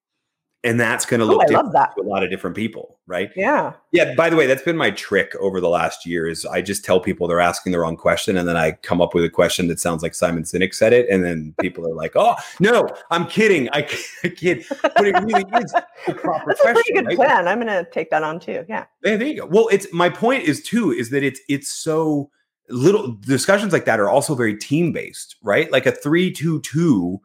and 0.65 0.79
that's 0.79 1.05
going 1.05 1.21
to 1.21 1.27
oh 1.27 1.31
look 1.31 1.47
different 1.47 1.67
love 1.67 1.73
that. 1.73 1.95
to 1.97 2.03
a 2.03 2.09
lot 2.09 2.23
of 2.23 2.31
different 2.31 2.57
people 2.57 2.99
right? 3.07 3.31
Yeah. 3.37 3.73
Yeah 3.91 4.15
by 4.15 4.31
the 4.31 4.37
way 4.37 4.47
that's 4.47 4.63
been 4.63 4.77
my 4.77 4.91
trick 4.91 5.35
over 5.41 5.61
the 5.61 5.69
last 5.69 6.07
year 6.07 6.27
is 6.27 6.47
i 6.47 6.63
just 6.63 6.85
tell 6.85 7.01
people 7.01 7.27
they're 7.29 7.41
asking 7.41 7.73
the 7.73 7.79
wrong 7.79 7.97
question 7.97 8.37
and 8.37 8.49
then 8.49 8.57
i 8.57 8.73
come 8.73 9.01
up 9.01 9.15
with 9.15 9.25
a 9.25 9.31
question 9.31 9.69
that 9.69 9.81
sounds 9.81 10.03
like 10.03 10.15
simon 10.15 10.45
sinek 10.45 10.75
said 10.75 10.93
it 10.93 11.09
and 11.09 11.25
then 11.25 11.55
people 11.61 11.87
are 11.87 11.95
like 11.95 12.13
oh 12.17 12.35
no 12.61 12.89
i'm 13.11 13.27
kidding. 13.27 13.69
I, 13.73 13.89
I 14.25 14.29
kid 14.29 14.65
but 14.83 15.07
it 15.07 15.15
really 15.23 15.45
is 15.63 15.73
the 16.07 16.15
proper 16.15 16.45
that's 16.47 16.61
a 16.61 16.73
pretty 16.73 16.93
good 16.93 17.07
right? 17.07 17.17
plan. 17.17 17.49
I'm 17.49 17.61
going 17.61 17.85
to 17.85 17.89
take 17.91 18.11
that 18.11 18.23
on 18.23 18.41
too. 18.41 18.65
Yeah. 18.69 18.85
Yeah, 19.05 19.17
there 19.17 19.29
you 19.29 19.41
go. 19.41 19.47
Well, 19.47 19.69
it's 19.69 19.93
my 19.93 20.09
point 20.09 20.45
is 20.45 20.63
too 20.63 20.91
is 20.93 21.11
that 21.11 21.23
it's 21.23 21.41
it's 21.49 21.71
so 21.71 22.31
little 22.69 23.13
discussions 23.21 23.73
like 23.73 23.85
that 23.85 24.01
are 24.01 24.09
also 24.09 24.35
very 24.35 24.57
team 24.57 24.93
based, 24.93 25.37
right? 25.43 25.71
Like 25.71 25.87
a 25.87 25.93
three 25.93 26.31
two 26.31 26.61
two, 26.61 27.21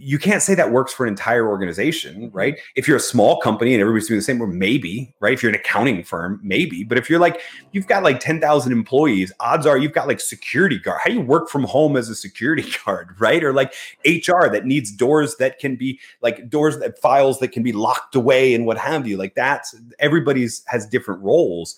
you 0.00 0.16
can't 0.16 0.42
say 0.42 0.54
that 0.54 0.70
works 0.70 0.92
for 0.92 1.04
an 1.04 1.10
entire 1.10 1.48
organization, 1.48 2.28
mm-hmm. 2.28 2.36
right? 2.36 2.58
If 2.76 2.86
you're 2.86 2.96
a 2.96 3.00
small 3.00 3.40
company 3.40 3.74
and 3.74 3.80
everybody's 3.80 4.06
doing 4.06 4.18
the 4.18 4.24
same, 4.24 4.40
or 4.40 4.46
maybe, 4.46 5.12
right? 5.18 5.32
If 5.32 5.42
you're 5.42 5.50
an 5.50 5.56
accounting 5.56 6.04
firm, 6.04 6.40
maybe. 6.42 6.84
But 6.84 6.98
if 6.98 7.10
you're 7.10 7.18
like 7.18 7.40
you've 7.72 7.88
got 7.88 8.04
like 8.04 8.20
ten 8.20 8.40
thousand 8.40 8.72
employees, 8.72 9.32
odds 9.40 9.66
are 9.66 9.76
you've 9.76 9.92
got 9.92 10.06
like 10.06 10.20
security 10.20 10.78
guard. 10.78 11.00
How 11.02 11.10
do 11.10 11.14
you 11.14 11.20
work 11.20 11.48
from 11.48 11.64
home 11.64 11.96
as 11.96 12.08
a 12.08 12.14
security 12.14 12.64
guard, 12.84 13.20
right? 13.20 13.42
Or 13.42 13.52
like 13.52 13.74
HR 14.06 14.48
that 14.48 14.64
needs 14.64 14.92
doors 14.92 15.36
that 15.36 15.58
can 15.58 15.74
be 15.74 15.98
like 16.22 16.48
doors 16.48 16.78
that 16.78 16.98
files 17.00 17.40
that 17.40 17.48
can 17.48 17.64
be 17.64 17.72
locked 17.72 18.14
away 18.14 18.54
and 18.54 18.66
what 18.66 18.78
have 18.78 19.06
you. 19.06 19.16
Like 19.16 19.34
that's 19.34 19.74
everybody's 19.98 20.62
has 20.68 20.86
different 20.86 21.22
roles. 21.22 21.76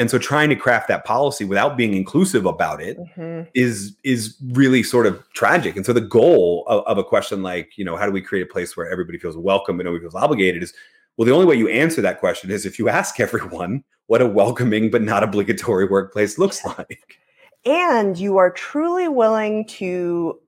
And 0.00 0.10
so 0.10 0.18
trying 0.18 0.48
to 0.48 0.56
craft 0.56 0.88
that 0.88 1.04
policy 1.04 1.44
without 1.44 1.76
being 1.76 1.92
inclusive 1.92 2.46
about 2.46 2.80
it 2.80 2.98
Mhm. 3.18 3.46
is 3.52 3.94
is 4.02 4.34
really 4.52 4.82
sort 4.82 5.06
of 5.06 5.22
tragic. 5.34 5.76
And 5.76 5.84
so 5.84 5.92
the 5.92 6.00
goal 6.00 6.64
of, 6.68 6.82
of 6.86 6.96
a 6.96 7.04
question 7.04 7.42
like, 7.42 7.76
you 7.76 7.84
know, 7.84 7.96
how 7.96 8.06
do 8.06 8.10
we 8.12 8.22
create 8.22 8.42
a 8.42 8.46
place 8.46 8.76
where 8.78 8.90
everybody 8.90 9.18
feels 9.18 9.36
welcome 9.36 9.78
and 9.78 9.84
nobody 9.84 10.00
feels 10.02 10.14
obligated 10.14 10.62
is 10.62 10.72
well, 11.18 11.26
the 11.26 11.32
only 11.32 11.44
way 11.44 11.54
you 11.54 11.68
answer 11.68 12.00
that 12.00 12.18
question 12.18 12.50
is 12.50 12.64
if 12.64 12.78
you 12.78 12.88
ask 12.88 13.20
everyone 13.26 13.84
what 14.06 14.22
a 14.22 14.26
welcoming 14.26 14.90
but 14.90 15.02
not 15.02 15.22
obligatory 15.22 15.86
workplace 15.86 16.38
looks 16.38 16.64
like. 16.64 17.18
and 17.66 18.16
you 18.18 18.38
are 18.38 18.50
truly 18.50 19.06
willing 19.06 19.66
to 19.66 20.38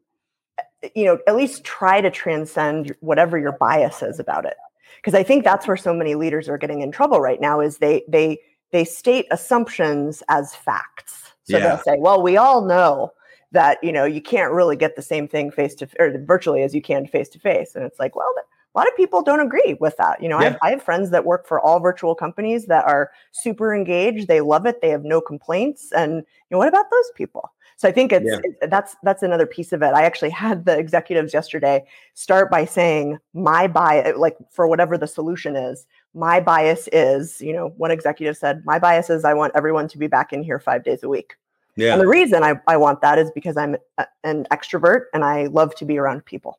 uh, 0.58 0.88
you 0.94 1.04
know 1.04 1.18
at 1.26 1.36
least 1.36 1.62
try 1.62 2.00
to 2.00 2.10
transcend 2.10 2.96
whatever 3.00 3.36
your 3.38 3.52
bias 3.52 4.02
is 4.02 4.18
about 4.18 4.46
it 4.46 4.56
because 4.96 5.14
i 5.14 5.22
think 5.22 5.44
that's 5.44 5.66
where 5.68 5.76
so 5.76 5.92
many 5.92 6.14
leaders 6.14 6.48
are 6.48 6.56
getting 6.56 6.80
in 6.80 6.90
trouble 6.90 7.20
right 7.20 7.40
now 7.40 7.60
is 7.60 7.76
they 7.78 8.02
they 8.08 8.38
they 8.72 8.84
state 8.84 9.26
assumptions 9.30 10.22
as 10.28 10.54
facts 10.54 11.32
so 11.44 11.56
Yeah. 11.56 11.68
they'll 11.68 11.78
say 11.78 11.96
well 11.98 12.22
we 12.22 12.36
all 12.36 12.64
know 12.64 13.12
that 13.52 13.78
you 13.82 13.92
know 13.92 14.04
you 14.04 14.20
can't 14.20 14.52
really 14.52 14.76
get 14.76 14.96
the 14.96 15.02
same 15.02 15.28
thing 15.28 15.50
face 15.50 15.74
to 15.76 15.88
or 15.98 16.12
virtually 16.24 16.62
as 16.62 16.74
you 16.74 16.82
can 16.82 17.06
face 17.06 17.28
to 17.30 17.38
face 17.38 17.74
and 17.74 17.84
it's 17.84 17.98
like 18.00 18.16
well 18.16 18.32
a 18.74 18.78
lot 18.78 18.88
of 18.88 18.96
people 18.96 19.22
don't 19.22 19.40
agree 19.40 19.76
with 19.80 19.96
that 19.98 20.22
you 20.22 20.28
know 20.28 20.40
yeah. 20.40 20.46
I, 20.46 20.50
have, 20.50 20.58
I 20.62 20.70
have 20.70 20.82
friends 20.82 21.10
that 21.10 21.24
work 21.24 21.46
for 21.46 21.60
all 21.60 21.78
virtual 21.78 22.14
companies 22.14 22.66
that 22.66 22.84
are 22.84 23.10
super 23.32 23.74
engaged 23.74 24.28
they 24.28 24.40
love 24.40 24.66
it 24.66 24.80
they 24.80 24.90
have 24.90 25.04
no 25.04 25.20
complaints 25.20 25.92
and 25.92 26.16
you 26.16 26.24
know 26.50 26.58
what 26.58 26.68
about 26.68 26.90
those 26.90 27.10
people 27.14 27.52
so 27.82 27.88
I 27.88 27.92
think 27.92 28.12
it's 28.12 28.24
yeah. 28.24 28.38
it, 28.44 28.70
that's 28.70 28.94
that's 29.02 29.24
another 29.24 29.44
piece 29.44 29.72
of 29.72 29.82
it. 29.82 29.92
I 29.92 30.04
actually 30.04 30.30
had 30.44 30.66
the 30.66 30.78
executives 30.78 31.34
yesterday 31.34 31.84
start 32.14 32.48
by 32.48 32.64
saying 32.64 33.18
my 33.34 33.66
bias, 33.66 34.16
like 34.16 34.36
for 34.52 34.68
whatever 34.68 34.96
the 34.96 35.08
solution 35.08 35.56
is, 35.56 35.84
my 36.14 36.40
bias 36.40 36.88
is, 36.92 37.40
you 37.40 37.52
know, 37.52 37.68
one 37.76 37.90
executive 37.90 38.36
said, 38.36 38.62
my 38.64 38.78
bias 38.78 39.10
is 39.10 39.24
I 39.24 39.34
want 39.34 39.52
everyone 39.54 39.88
to 39.88 39.98
be 39.98 40.06
back 40.06 40.32
in 40.32 40.42
here 40.42 40.58
five 40.58 40.84
days 40.84 41.02
a 41.02 41.08
week. 41.08 41.36
Yeah. 41.76 41.92
And 41.92 42.02
the 42.02 42.08
reason 42.08 42.42
I, 42.42 42.60
I 42.66 42.76
want 42.76 43.00
that 43.00 43.18
is 43.18 43.30
because 43.30 43.56
I'm 43.56 43.76
a, 43.96 44.06
an 44.24 44.46
extrovert 44.52 45.04
and 45.14 45.24
I 45.24 45.46
love 45.46 45.74
to 45.76 45.84
be 45.84 45.98
around 45.98 46.24
people. 46.24 46.58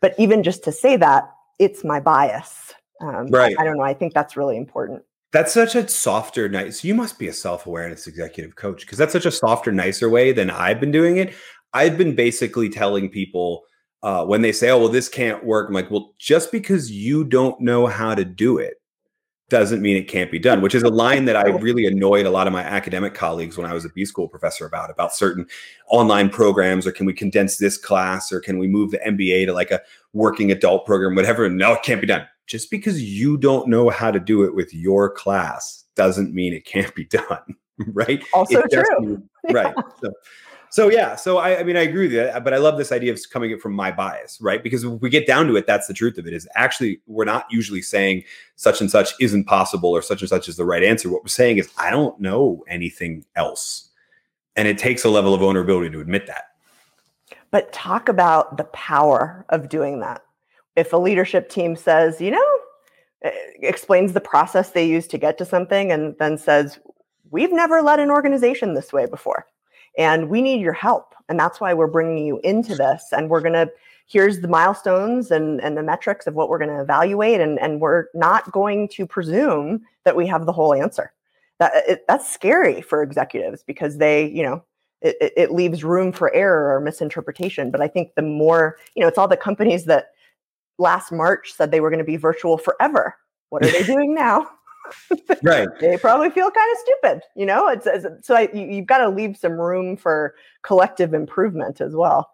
But 0.00 0.14
even 0.18 0.42
just 0.42 0.64
to 0.64 0.72
say 0.72 0.96
that, 0.96 1.30
it's 1.58 1.84
my 1.84 2.00
bias. 2.00 2.72
Um, 3.00 3.26
right. 3.28 3.54
I, 3.58 3.62
I 3.62 3.64
don't 3.64 3.76
know. 3.76 3.84
I 3.84 3.94
think 3.94 4.14
that's 4.14 4.36
really 4.36 4.56
important. 4.56 5.02
That's 5.32 5.52
such 5.52 5.74
a 5.74 5.88
softer, 5.88 6.48
nice. 6.48 6.84
You 6.84 6.94
must 6.94 7.18
be 7.18 7.28
a 7.28 7.32
self 7.32 7.66
awareness 7.66 8.06
executive 8.06 8.56
coach 8.56 8.82
because 8.82 8.98
that's 8.98 9.12
such 9.12 9.26
a 9.26 9.30
softer, 9.30 9.72
nicer 9.72 10.10
way 10.10 10.32
than 10.32 10.50
I've 10.50 10.78
been 10.78 10.92
doing 10.92 11.16
it. 11.16 11.34
I've 11.72 11.96
been 11.96 12.14
basically 12.14 12.68
telling 12.68 13.08
people 13.08 13.64
uh, 14.02 14.24
when 14.24 14.42
they 14.42 14.52
say, 14.52 14.70
"Oh, 14.70 14.78
well, 14.78 14.88
this 14.88 15.08
can't 15.08 15.44
work," 15.44 15.68
I'm 15.68 15.74
like, 15.74 15.90
"Well, 15.90 16.14
just 16.18 16.52
because 16.52 16.90
you 16.90 17.24
don't 17.24 17.60
know 17.60 17.86
how 17.86 18.14
to 18.14 18.24
do 18.24 18.58
it 18.58 18.74
doesn't 19.48 19.82
mean 19.82 19.98
it 19.98 20.08
can't 20.08 20.30
be 20.30 20.38
done, 20.38 20.62
which 20.62 20.74
is 20.74 20.82
a 20.82 20.88
line 20.88 21.26
that 21.26 21.36
I 21.36 21.48
really 21.48 21.84
annoyed 21.84 22.24
a 22.24 22.30
lot 22.30 22.46
of 22.46 22.54
my 22.54 22.62
academic 22.62 23.12
colleagues 23.12 23.58
when 23.58 23.66
I 23.66 23.74
was 23.74 23.84
a 23.84 23.90
B 23.90 24.06
school 24.06 24.26
professor 24.26 24.64
about, 24.64 24.90
about 24.90 25.14
certain 25.14 25.46
online 25.88 26.30
programs, 26.30 26.86
or 26.86 26.92
can 26.92 27.04
we 27.04 27.12
condense 27.12 27.58
this 27.58 27.76
class, 27.76 28.32
or 28.32 28.40
can 28.40 28.58
we 28.58 28.66
move 28.66 28.92
the 28.92 28.98
MBA 28.98 29.44
to 29.46 29.52
like 29.52 29.70
a 29.70 29.82
working 30.12 30.50
adult 30.50 30.86
program, 30.86 31.14
whatever. 31.14 31.48
No, 31.48 31.74
it 31.74 31.82
can't 31.82 32.00
be 32.00 32.06
done. 32.06 32.26
Just 32.46 32.70
because 32.70 33.02
you 33.02 33.36
don't 33.36 33.68
know 33.68 33.88
how 33.90 34.10
to 34.10 34.20
do 34.20 34.42
it 34.44 34.54
with 34.54 34.72
your 34.74 35.10
class 35.10 35.84
doesn't 35.94 36.34
mean 36.34 36.52
it 36.52 36.64
can't 36.64 36.94
be 36.94 37.04
done. 37.10 37.56
right. 37.88 38.22
Also 38.32 38.60
it 38.60 38.72
true. 38.72 39.22
right. 39.50 39.74
So, 40.02 40.12
so 40.72 40.90
yeah, 40.90 41.16
so 41.16 41.36
I, 41.36 41.60
I 41.60 41.64
mean, 41.64 41.76
I 41.76 41.82
agree 41.82 42.04
with 42.04 42.12
you, 42.12 42.22
uh, 42.22 42.40
but 42.40 42.54
I 42.54 42.56
love 42.56 42.78
this 42.78 42.92
idea 42.92 43.12
of 43.12 43.20
coming 43.30 43.50
it 43.50 43.60
from 43.60 43.74
my 43.74 43.92
bias, 43.92 44.40
right? 44.40 44.62
Because 44.62 44.84
if 44.84 45.02
we 45.02 45.10
get 45.10 45.26
down 45.26 45.46
to 45.48 45.56
it, 45.56 45.66
that's 45.66 45.86
the 45.86 45.92
truth 45.92 46.16
of 46.16 46.26
it. 46.26 46.32
Is 46.32 46.48
actually 46.54 47.02
we're 47.06 47.26
not 47.26 47.44
usually 47.50 47.82
saying 47.82 48.24
such 48.56 48.80
and 48.80 48.90
such 48.90 49.10
isn't 49.20 49.44
possible 49.44 49.90
or 49.90 50.00
such 50.00 50.22
and 50.22 50.30
such 50.30 50.48
is 50.48 50.56
the 50.56 50.64
right 50.64 50.82
answer. 50.82 51.10
What 51.10 51.24
we're 51.24 51.28
saying 51.28 51.58
is 51.58 51.70
I 51.76 51.90
don't 51.90 52.18
know 52.18 52.64
anything 52.68 53.22
else, 53.36 53.90
and 54.56 54.66
it 54.66 54.78
takes 54.78 55.04
a 55.04 55.10
level 55.10 55.34
of 55.34 55.40
vulnerability 55.40 55.90
to 55.90 56.00
admit 56.00 56.26
that. 56.26 56.44
But 57.50 57.70
talk 57.74 58.08
about 58.08 58.56
the 58.56 58.64
power 58.64 59.44
of 59.50 59.68
doing 59.68 60.00
that. 60.00 60.22
If 60.74 60.94
a 60.94 60.96
leadership 60.96 61.50
team 61.50 61.76
says, 61.76 62.18
you 62.18 62.30
know, 62.30 62.58
explains 63.60 64.14
the 64.14 64.22
process 64.22 64.70
they 64.70 64.88
use 64.88 65.06
to 65.08 65.18
get 65.18 65.36
to 65.36 65.44
something, 65.44 65.92
and 65.92 66.16
then 66.18 66.38
says, 66.38 66.78
we've 67.30 67.52
never 67.52 67.82
led 67.82 68.00
an 68.00 68.10
organization 68.10 68.72
this 68.72 68.90
way 68.90 69.04
before 69.04 69.44
and 69.96 70.28
we 70.28 70.42
need 70.42 70.60
your 70.60 70.72
help 70.72 71.14
and 71.28 71.38
that's 71.38 71.60
why 71.60 71.74
we're 71.74 71.86
bringing 71.86 72.24
you 72.24 72.40
into 72.44 72.74
this 72.74 73.04
and 73.12 73.30
we're 73.30 73.40
going 73.40 73.52
to 73.52 73.70
here's 74.06 74.40
the 74.40 74.48
milestones 74.48 75.30
and, 75.30 75.60
and 75.62 75.76
the 75.76 75.82
metrics 75.82 76.26
of 76.26 76.34
what 76.34 76.48
we're 76.48 76.58
going 76.58 76.68
to 76.68 76.82
evaluate 76.82 77.40
and, 77.40 77.58
and 77.60 77.80
we're 77.80 78.06
not 78.14 78.50
going 78.52 78.86
to 78.88 79.06
presume 79.06 79.82
that 80.04 80.16
we 80.16 80.26
have 80.26 80.44
the 80.44 80.52
whole 80.52 80.74
answer. 80.74 81.12
That 81.58 81.72
it, 81.88 82.04
that's 82.08 82.30
scary 82.30 82.82
for 82.82 83.02
executives 83.02 83.62
because 83.62 83.98
they 83.98 84.28
you 84.28 84.42
know 84.42 84.64
it, 85.00 85.32
it 85.36 85.52
leaves 85.52 85.84
room 85.84 86.12
for 86.12 86.34
error 86.34 86.74
or 86.74 86.80
misinterpretation 86.80 87.70
but 87.70 87.80
i 87.80 87.86
think 87.86 88.14
the 88.14 88.22
more 88.22 88.78
you 88.94 89.00
know 89.00 89.08
it's 89.08 89.18
all 89.18 89.28
the 89.28 89.36
companies 89.36 89.84
that 89.84 90.08
last 90.78 91.12
march 91.12 91.52
said 91.52 91.70
they 91.70 91.80
were 91.80 91.90
going 91.90 91.98
to 91.98 92.04
be 92.04 92.16
virtual 92.16 92.58
forever. 92.58 93.16
What 93.50 93.64
are 93.64 93.70
they 93.70 93.82
doing 93.94 94.14
now 94.14 94.50
right. 95.42 95.68
they 95.80 95.96
probably 95.96 96.30
feel 96.30 96.50
kind 96.50 96.72
of 96.72 96.78
stupid, 96.78 97.22
you 97.36 97.46
know. 97.46 97.68
It's, 97.68 97.86
it's 97.86 98.26
so 98.26 98.34
I, 98.34 98.48
you, 98.52 98.76
have 98.76 98.86
got 98.86 98.98
to 98.98 99.08
leave 99.08 99.36
some 99.36 99.52
room 99.52 99.96
for 99.96 100.34
collective 100.62 101.14
improvement 101.14 101.80
as 101.80 101.94
well. 101.94 102.30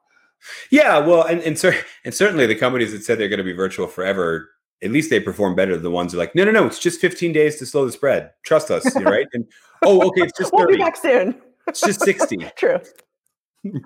Yeah, 0.71 0.99
well, 0.99 1.25
and 1.25 1.41
and, 1.41 1.59
cer- 1.59 1.85
and 2.05 2.15
certainly 2.15 2.47
the 2.47 2.55
companies 2.55 2.93
that 2.93 3.03
said 3.05 3.19
they're 3.19 3.29
going 3.29 3.39
to 3.39 3.45
be 3.45 3.53
virtual 3.53 3.87
forever, 3.87 4.51
at 4.83 4.91
least 4.91 5.11
they 5.11 5.21
perform 5.21 5.55
better 5.55 5.75
than 5.75 5.83
the 5.83 5.91
ones 5.91 6.13
who 6.13 6.19
are 6.19 6.23
like, 6.23 6.35
no, 6.35 6.45
no, 6.45 6.51
no, 6.51 6.67
it's 6.67 6.79
just 6.79 7.01
15 7.01 7.33
days 7.33 7.57
to 7.57 7.67
slow 7.67 7.85
the 7.85 7.93
spread. 7.93 8.31
Trust 8.45 8.71
us, 8.71 8.85
right? 9.03 9.27
And 9.33 9.47
oh, 9.85 10.07
okay, 10.09 10.23
it's 10.23 10.39
just 10.39 10.53
30. 10.53 10.57
we'll 10.67 10.77
be 10.77 10.83
back 10.83 10.97
soon. 10.97 11.35
It's 11.67 11.81
just 11.81 12.01
60. 12.03 12.37
True. 12.57 12.81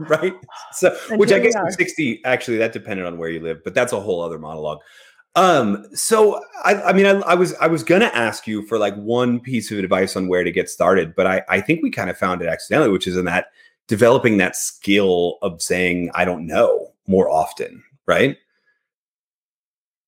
right. 0.01 0.35
So, 0.73 0.97
and 1.11 1.19
which 1.19 1.33
I 1.33 1.39
guess 1.39 1.55
60 1.77 2.23
actually 2.25 2.59
that 2.59 2.73
depended 2.73 3.07
on 3.07 3.17
where 3.17 3.31
you 3.31 3.41
live, 3.41 3.65
but 3.65 3.75
that's 3.75 3.93
a 3.93 4.01
whole 4.01 4.21
other 4.21 4.39
monologue. 4.39 4.79
Um, 5.35 5.87
so 5.95 6.43
I, 6.65 6.75
I 6.75 6.93
mean, 6.93 7.07
I, 7.07 7.13
I, 7.21 7.35
was 7.35 7.55
I 7.55 7.67
was 7.67 7.83
gonna 7.83 8.11
ask 8.13 8.47
you 8.47 8.67
for 8.67 8.79
like 8.79 8.95
one 8.97 9.41
piece 9.41 9.71
of 9.71 9.79
advice 9.79 10.15
on 10.15 10.29
where 10.29 10.45
to 10.45 10.51
get 10.51 10.69
started, 10.69 11.15
but 11.17 11.27
I, 11.27 11.43
I 11.49 11.61
think 11.61 11.83
we 11.83 11.91
kind 11.91 12.11
of 12.11 12.19
found 12.19 12.43
it 12.43 12.49
accidentally, 12.49 12.91
which 12.91 13.07
is 13.07 13.17
in 13.17 13.25
that 13.25 13.47
developing 13.89 14.37
that 14.39 14.57
skill 14.57 15.39
of 15.41 15.63
saying 15.63 16.11
I 16.15 16.25
don't 16.25 16.47
know 16.47 16.93
more 17.07 17.31
often, 17.31 17.83
right? 18.07 18.37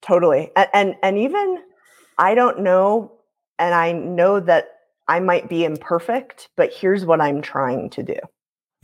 Totally, 0.03 0.51
and 0.57 0.69
and, 0.75 0.95
and 1.03 1.19
even 1.19 1.63
I 2.19 2.35
don't 2.35 2.61
know, 2.61 3.13
and 3.59 3.75
I 3.75 3.93
know 3.93 4.41
that 4.41 4.69
I 5.09 5.21
might 5.21 5.49
be 5.49 5.65
imperfect, 5.65 6.51
but 6.55 6.71
here's 6.73 7.07
what 7.07 7.23
I'm 7.23 7.41
trying 7.41 7.89
to 7.91 8.03
do. 8.03 8.19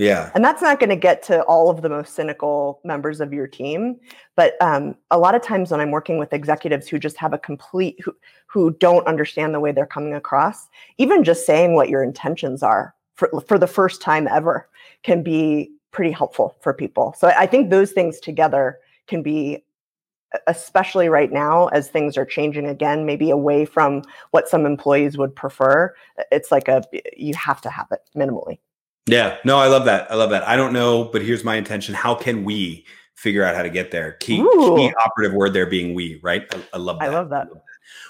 Yeah. 0.00 0.30
And 0.34 0.42
that's 0.42 0.62
not 0.62 0.80
going 0.80 0.88
to 0.88 0.96
get 0.96 1.22
to 1.24 1.42
all 1.42 1.68
of 1.68 1.82
the 1.82 1.90
most 1.90 2.14
cynical 2.14 2.80
members 2.84 3.20
of 3.20 3.34
your 3.34 3.46
team. 3.46 4.00
But 4.34 4.54
um, 4.62 4.94
a 5.10 5.18
lot 5.18 5.34
of 5.34 5.42
times 5.42 5.70
when 5.70 5.78
I'm 5.78 5.90
working 5.90 6.16
with 6.16 6.32
executives 6.32 6.88
who 6.88 6.98
just 6.98 7.18
have 7.18 7.34
a 7.34 7.38
complete, 7.38 8.00
who, 8.02 8.16
who 8.46 8.70
don't 8.80 9.06
understand 9.06 9.52
the 9.52 9.60
way 9.60 9.72
they're 9.72 9.84
coming 9.84 10.14
across, 10.14 10.70
even 10.96 11.22
just 11.22 11.44
saying 11.44 11.74
what 11.74 11.90
your 11.90 12.02
intentions 12.02 12.62
are 12.62 12.94
for, 13.14 13.30
for 13.46 13.58
the 13.58 13.66
first 13.66 14.00
time 14.00 14.26
ever 14.26 14.70
can 15.02 15.22
be 15.22 15.70
pretty 15.90 16.12
helpful 16.12 16.56
for 16.62 16.72
people. 16.72 17.14
So 17.18 17.28
I 17.36 17.46
think 17.46 17.68
those 17.68 17.92
things 17.92 18.20
together 18.20 18.78
can 19.06 19.22
be 19.22 19.62
especially 20.46 21.10
right 21.10 21.32
now 21.32 21.66
as 21.68 21.88
things 21.88 22.16
are 22.16 22.24
changing 22.24 22.64
again 22.64 23.04
maybe 23.04 23.30
away 23.30 23.64
from 23.64 24.00
what 24.30 24.48
some 24.48 24.64
employees 24.64 25.18
would 25.18 25.34
prefer 25.34 25.92
it's 26.30 26.52
like 26.52 26.68
a 26.68 26.84
you 27.16 27.34
have 27.34 27.60
to 27.60 27.68
have 27.68 27.88
it 27.90 27.98
minimally 28.16 28.60
yeah, 29.06 29.38
no, 29.44 29.58
I 29.58 29.68
love 29.68 29.84
that. 29.86 30.10
I 30.10 30.14
love 30.14 30.30
that. 30.30 30.46
I 30.46 30.56
don't 30.56 30.72
know, 30.72 31.04
but 31.04 31.22
here's 31.22 31.44
my 31.44 31.56
intention. 31.56 31.94
How 31.94 32.14
can 32.14 32.44
we 32.44 32.86
figure 33.14 33.44
out 33.44 33.54
how 33.54 33.62
to 33.62 33.70
get 33.70 33.90
there? 33.90 34.12
Key, 34.12 34.36
key 34.36 34.92
operative 35.04 35.34
word 35.34 35.52
there 35.52 35.66
being 35.66 35.94
we, 35.94 36.20
right? 36.22 36.42
I, 36.54 36.62
I 36.74 36.78
love 36.78 36.98
that. 36.98 37.08
I 37.10 37.12
love 37.12 37.30
that. 37.30 37.48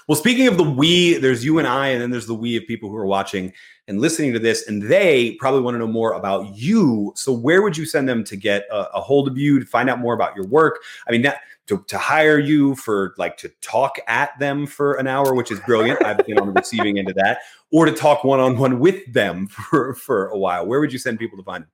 Well, 0.07 0.15
speaking 0.15 0.47
of 0.47 0.57
the 0.57 0.63
we, 0.63 1.15
there's 1.15 1.45
you 1.45 1.59
and 1.59 1.67
I, 1.67 1.89
and 1.89 2.01
then 2.01 2.11
there's 2.11 2.27
the 2.27 2.35
we 2.35 2.57
of 2.57 2.65
people 2.67 2.89
who 2.89 2.97
are 2.97 3.05
watching 3.05 3.53
and 3.87 3.99
listening 3.99 4.33
to 4.33 4.39
this, 4.39 4.67
and 4.67 4.81
they 4.83 5.33
probably 5.33 5.61
want 5.61 5.75
to 5.75 5.79
know 5.79 5.87
more 5.87 6.13
about 6.13 6.55
you. 6.55 7.13
So, 7.15 7.31
where 7.31 7.61
would 7.61 7.77
you 7.77 7.85
send 7.85 8.07
them 8.07 8.23
to 8.25 8.35
get 8.35 8.63
a, 8.71 8.89
a 8.95 9.01
hold 9.01 9.27
of 9.27 9.37
you 9.37 9.59
to 9.59 9.65
find 9.65 9.89
out 9.89 9.99
more 9.99 10.13
about 10.13 10.35
your 10.35 10.47
work? 10.47 10.79
I 11.07 11.11
mean, 11.11 11.21
that 11.23 11.41
to, 11.67 11.83
to 11.87 11.97
hire 11.97 12.39
you 12.39 12.75
for 12.75 13.13
like 13.17 13.37
to 13.37 13.49
talk 13.61 13.97
at 14.07 14.37
them 14.39 14.67
for 14.67 14.95
an 14.95 15.07
hour, 15.07 15.33
which 15.33 15.51
is 15.51 15.59
brilliant. 15.61 16.03
I've 16.03 16.25
been 16.25 16.37
on 16.37 16.47
the 16.47 16.53
receiving 16.53 16.99
end 16.99 17.09
of 17.09 17.15
that, 17.15 17.39
or 17.71 17.85
to 17.85 17.91
talk 17.93 18.23
one 18.23 18.39
on 18.39 18.57
one 18.57 18.79
with 18.79 19.11
them 19.13 19.47
for, 19.47 19.95
for 19.95 20.27
a 20.27 20.37
while. 20.37 20.65
Where 20.65 20.79
would 20.79 20.91
you 20.91 20.99
send 20.99 21.19
people 21.19 21.37
to 21.37 21.43
find? 21.43 21.65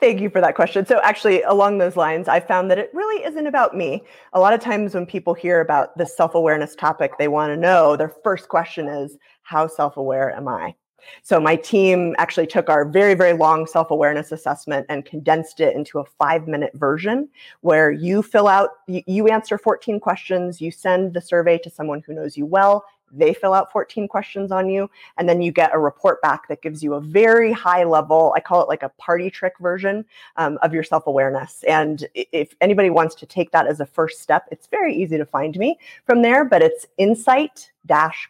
Thank 0.00 0.20
you 0.20 0.30
for 0.30 0.40
that 0.40 0.54
question. 0.54 0.86
So, 0.86 0.98
actually, 1.02 1.42
along 1.42 1.76
those 1.76 1.94
lines, 1.94 2.26
I 2.26 2.40
found 2.40 2.70
that 2.70 2.78
it 2.78 2.90
really 2.94 3.22
isn't 3.22 3.46
about 3.46 3.76
me. 3.76 4.02
A 4.32 4.40
lot 4.40 4.54
of 4.54 4.60
times, 4.60 4.94
when 4.94 5.04
people 5.04 5.34
hear 5.34 5.60
about 5.60 5.96
this 5.98 6.16
self 6.16 6.34
awareness 6.34 6.74
topic, 6.74 7.12
they 7.18 7.28
want 7.28 7.50
to 7.50 7.56
know 7.56 7.96
their 7.96 8.14
first 8.24 8.48
question 8.48 8.88
is, 8.88 9.18
How 9.42 9.66
self 9.66 9.98
aware 9.98 10.34
am 10.34 10.48
I? 10.48 10.74
So 11.22 11.40
my 11.40 11.56
team 11.56 12.14
actually 12.18 12.46
took 12.46 12.68
our 12.68 12.88
very, 12.88 13.14
very 13.14 13.32
long 13.34 13.66
self 13.66 13.90
awareness 13.90 14.32
assessment 14.32 14.86
and 14.88 15.04
condensed 15.04 15.60
it 15.60 15.76
into 15.76 15.98
a 15.98 16.04
five 16.18 16.48
minute 16.48 16.72
version 16.74 17.28
where 17.60 17.90
you 17.90 18.22
fill 18.22 18.48
out, 18.48 18.70
you, 18.86 19.02
you, 19.06 19.28
answer 19.28 19.58
14 19.58 20.00
questions, 20.00 20.60
you 20.60 20.70
send 20.70 21.14
the 21.14 21.20
survey 21.20 21.58
to 21.58 21.70
someone 21.70 22.02
who 22.06 22.14
knows 22.14 22.36
you 22.36 22.46
well. 22.46 22.84
They 23.10 23.34
fill 23.34 23.54
out 23.54 23.72
14 23.72 24.08
questions 24.08 24.52
on 24.52 24.68
you, 24.68 24.90
and 25.18 25.28
then 25.28 25.42
you 25.42 25.52
get 25.52 25.74
a 25.74 25.78
report 25.78 26.20
back 26.22 26.48
that 26.48 26.62
gives 26.62 26.82
you 26.82 26.94
a 26.94 27.00
very 27.00 27.52
high 27.52 27.84
level, 27.84 28.32
I 28.36 28.40
call 28.40 28.62
it 28.62 28.68
like 28.68 28.82
a 28.82 28.88
party 28.90 29.30
trick 29.30 29.54
version 29.60 30.04
um, 30.36 30.58
of 30.62 30.72
your 30.72 30.82
self 30.82 31.06
awareness. 31.06 31.62
And 31.64 32.06
if 32.14 32.54
anybody 32.60 32.90
wants 32.90 33.14
to 33.16 33.26
take 33.26 33.50
that 33.52 33.66
as 33.66 33.80
a 33.80 33.86
first 33.86 34.20
step, 34.20 34.46
it's 34.50 34.66
very 34.66 34.94
easy 34.94 35.18
to 35.18 35.26
find 35.26 35.56
me 35.56 35.78
from 36.04 36.22
there, 36.22 36.44
but 36.44 36.62
it's 36.62 36.86
insight 36.98 37.70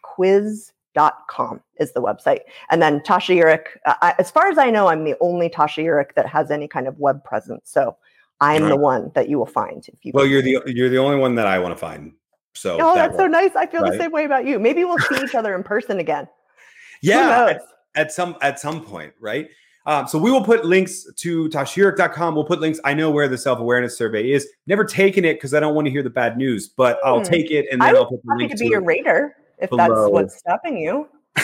quiz 0.02 0.72
dot 0.94 1.28
com 1.28 1.60
is 1.78 1.92
the 1.92 2.02
website. 2.02 2.40
And 2.70 2.82
then 2.82 3.00
Tasha 3.00 3.36
Eurich, 3.36 3.66
uh, 3.84 4.12
as 4.18 4.30
far 4.30 4.48
as 4.48 4.58
I 4.58 4.70
know, 4.70 4.88
I'm 4.88 5.04
the 5.04 5.16
only 5.20 5.48
Tasha 5.48 5.84
Eurich 5.84 6.14
that 6.14 6.26
has 6.26 6.50
any 6.50 6.66
kind 6.66 6.88
of 6.88 6.98
web 6.98 7.22
presence. 7.22 7.70
So 7.70 7.96
I'm 8.40 8.62
right. 8.62 8.68
the 8.70 8.76
one 8.76 9.12
that 9.14 9.28
you 9.28 9.38
will 9.38 9.46
find. 9.46 9.86
If 9.86 10.04
you 10.04 10.12
well, 10.14 10.26
you're 10.26 10.42
the 10.42 10.62
you're 10.66 10.88
the 10.88 10.98
only 10.98 11.18
one 11.18 11.34
that 11.36 11.46
I 11.46 11.58
want 11.58 11.72
to 11.72 11.78
find. 11.78 12.12
So 12.54 12.74
oh, 12.80 12.94
that 12.94 13.08
that's 13.08 13.16
so 13.16 13.26
nice. 13.26 13.54
I 13.56 13.66
feel 13.66 13.82
right? 13.82 13.92
the 13.92 13.98
same 13.98 14.10
way 14.12 14.24
about 14.24 14.44
you. 14.46 14.58
Maybe 14.58 14.84
we'll 14.84 14.98
see 14.98 15.22
each 15.22 15.34
other 15.34 15.54
in 15.54 15.62
person 15.62 15.98
again. 15.98 16.28
Yeah, 17.02 17.46
at, 17.46 17.62
at, 17.94 18.12
some 18.12 18.36
at 18.42 18.60
some 18.60 18.84
point, 18.84 19.14
right? 19.18 19.48
Um, 19.86 20.06
so 20.06 20.18
we 20.18 20.30
will 20.30 20.44
put 20.44 20.66
links 20.66 21.06
to 21.14 21.48
tashaeurich.com. 21.48 22.34
We'll 22.34 22.44
put 22.44 22.60
links. 22.60 22.78
I 22.84 22.92
know 22.92 23.10
where 23.10 23.26
the 23.26 23.38
self 23.38 23.58
awareness 23.58 23.96
survey 23.96 24.32
is. 24.32 24.46
Never 24.66 24.84
taken 24.84 25.24
it 25.24 25.34
because 25.34 25.54
I 25.54 25.60
don't 25.60 25.74
want 25.74 25.86
to 25.86 25.90
hear 25.90 26.02
the 26.02 26.10
bad 26.10 26.36
news, 26.36 26.68
but 26.68 26.98
I'll 27.02 27.20
Hmm. 27.20 27.24
take 27.24 27.50
it 27.50 27.66
and 27.72 27.80
then 27.80 27.96
I 27.96 27.98
I'll 27.98 28.04
put 28.04 28.20
the 28.22 28.34
link 28.36 28.50
to 28.50 28.58
to 28.58 28.64
be 28.64 28.68
your 28.68 28.82
it. 28.82 28.84
rater 28.84 29.34
if 29.58 29.70
below. 29.70 30.02
that's 30.02 30.12
what's 30.12 30.38
stopping 30.38 30.76
you. 30.76 31.08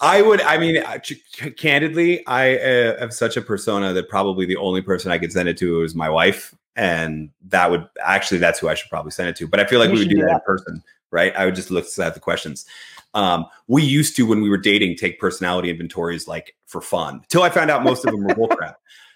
I 0.00 0.20
would. 0.22 0.40
I 0.42 0.58
mean, 0.58 0.78
uh, 0.78 0.98
candidly, 1.56 2.26
I 2.26 2.56
uh, 2.56 2.98
have 2.98 3.12
such 3.14 3.36
a 3.36 3.40
persona 3.42 3.92
that 3.92 4.08
probably 4.08 4.44
the 4.46 4.56
only 4.56 4.82
person 4.82 5.10
I 5.10 5.18
could 5.18 5.32
send 5.32 5.48
it 5.48 5.56
to 5.58 5.82
is 5.82 5.94
my 5.94 6.10
wife, 6.10 6.54
and 6.76 7.30
that 7.48 7.70
would 7.70 7.86
actually 8.04 8.38
that's 8.38 8.58
who 8.58 8.68
I 8.68 8.74
should 8.74 8.90
probably 8.90 9.10
send 9.10 9.28
it 9.28 9.36
to. 9.36 9.48
But 9.48 9.58
I 9.60 9.64
feel 9.66 9.80
like 9.80 9.88
You 9.88 9.94
we 9.94 9.98
would 10.00 10.08
do 10.10 10.16
do 10.16 10.22
that 10.22 10.34
in 10.34 10.40
person, 10.46 10.82
right? 11.10 11.34
I 11.34 11.44
would 11.46 11.54
just 11.54 11.70
look 11.70 11.86
at 11.98 12.14
the 12.14 12.20
questions. 12.20 12.66
Um, 13.14 13.46
we 13.66 13.82
used 13.82 14.14
to 14.16 14.26
when 14.26 14.42
we 14.42 14.50
were 14.50 14.58
dating 14.58 14.96
take 14.96 15.18
personality 15.18 15.70
inventories 15.70 16.28
like 16.28 16.54
for 16.66 16.80
fun. 16.80 17.22
Till 17.28 17.42
I 17.42 17.48
found 17.48 17.70
out 17.70 17.82
most 17.82 18.04
of 18.04 18.12
them 18.12 18.22
were 18.24 18.34
bullcrap. 18.34 18.74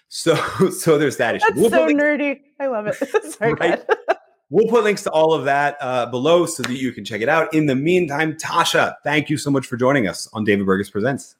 So, 0.09 0.35
so 0.71 0.97
there's 0.97 1.17
that 1.17 1.35
issue. 1.35 1.45
That's 1.47 1.59
We'll 1.61 1.69
so 1.69 1.85
links- 1.85 2.03
nerdy. 2.03 2.39
I 2.59 2.67
love 2.67 2.87
it. 2.87 2.95
Sorry, 3.33 3.53
Right. 3.53 3.81
We'll 4.49 4.67
put 4.67 4.83
links 4.83 5.03
to 5.03 5.11
all 5.11 5.33
of 5.33 5.45
that 5.45 5.77
uh, 5.79 6.07
below 6.07 6.45
so 6.45 6.63
that 6.63 6.73
you 6.75 6.91
can 6.91 7.05
check 7.05 7.21
it 7.21 7.29
out. 7.29 7.53
In 7.53 7.67
the 7.67 7.75
meantime, 7.75 8.33
Tasha, 8.33 8.95
thank 9.01 9.29
you 9.29 9.37
so 9.37 9.49
much 9.49 9.65
for 9.65 9.77
joining 9.77 10.07
us 10.09 10.27
on 10.33 10.43
David 10.43 10.65
Burkus 10.67 10.91
Presents. 10.91 11.37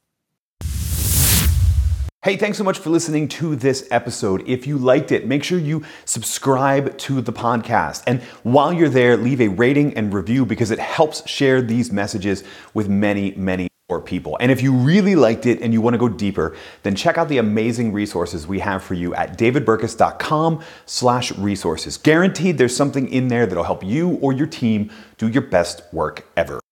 Hey, 2.23 2.37
thanks 2.37 2.59
so 2.59 2.63
much 2.63 2.77
for 2.77 2.91
listening 2.91 3.27
to 3.29 3.55
this 3.55 3.87
episode. 3.89 4.47
If 4.47 4.67
you 4.67 4.77
liked 4.77 5.11
it, 5.11 5.25
make 5.25 5.43
sure 5.43 5.57
you 5.57 5.83
subscribe 6.05 6.95
to 6.99 7.19
the 7.19 7.33
podcast. 7.33 8.03
And 8.05 8.21
while 8.43 8.71
you're 8.71 8.89
there, 8.89 9.17
leave 9.17 9.41
a 9.41 9.47
rating 9.47 9.97
and 9.97 10.13
review 10.13 10.45
because 10.45 10.69
it 10.69 10.77
helps 10.77 11.27
share 11.27 11.63
these 11.63 11.91
messages 11.91 12.43
with 12.75 12.87
many, 12.87 13.31
many 13.31 13.69
more 13.89 13.99
people. 13.99 14.37
And 14.39 14.51
if 14.51 14.61
you 14.61 14.71
really 14.71 15.15
liked 15.15 15.47
it 15.47 15.63
and 15.63 15.73
you 15.73 15.81
want 15.81 15.95
to 15.95 15.97
go 15.97 16.09
deeper, 16.09 16.55
then 16.83 16.95
check 16.95 17.17
out 17.17 17.27
the 17.27 17.39
amazing 17.39 17.91
resources 17.91 18.45
we 18.45 18.59
have 18.59 18.83
for 18.83 18.93
you 18.93 19.15
at 19.15 19.35
davidburkus.com 19.35 20.63
slash 20.85 21.31
resources. 21.39 21.97
Guaranteed 21.97 22.59
there's 22.59 22.75
something 22.75 23.09
in 23.09 23.29
there 23.29 23.47
that'll 23.47 23.63
help 23.63 23.83
you 23.83 24.19
or 24.21 24.31
your 24.31 24.45
team 24.45 24.91
do 25.17 25.27
your 25.27 25.41
best 25.41 25.81
work 25.91 26.27
ever. 26.37 26.60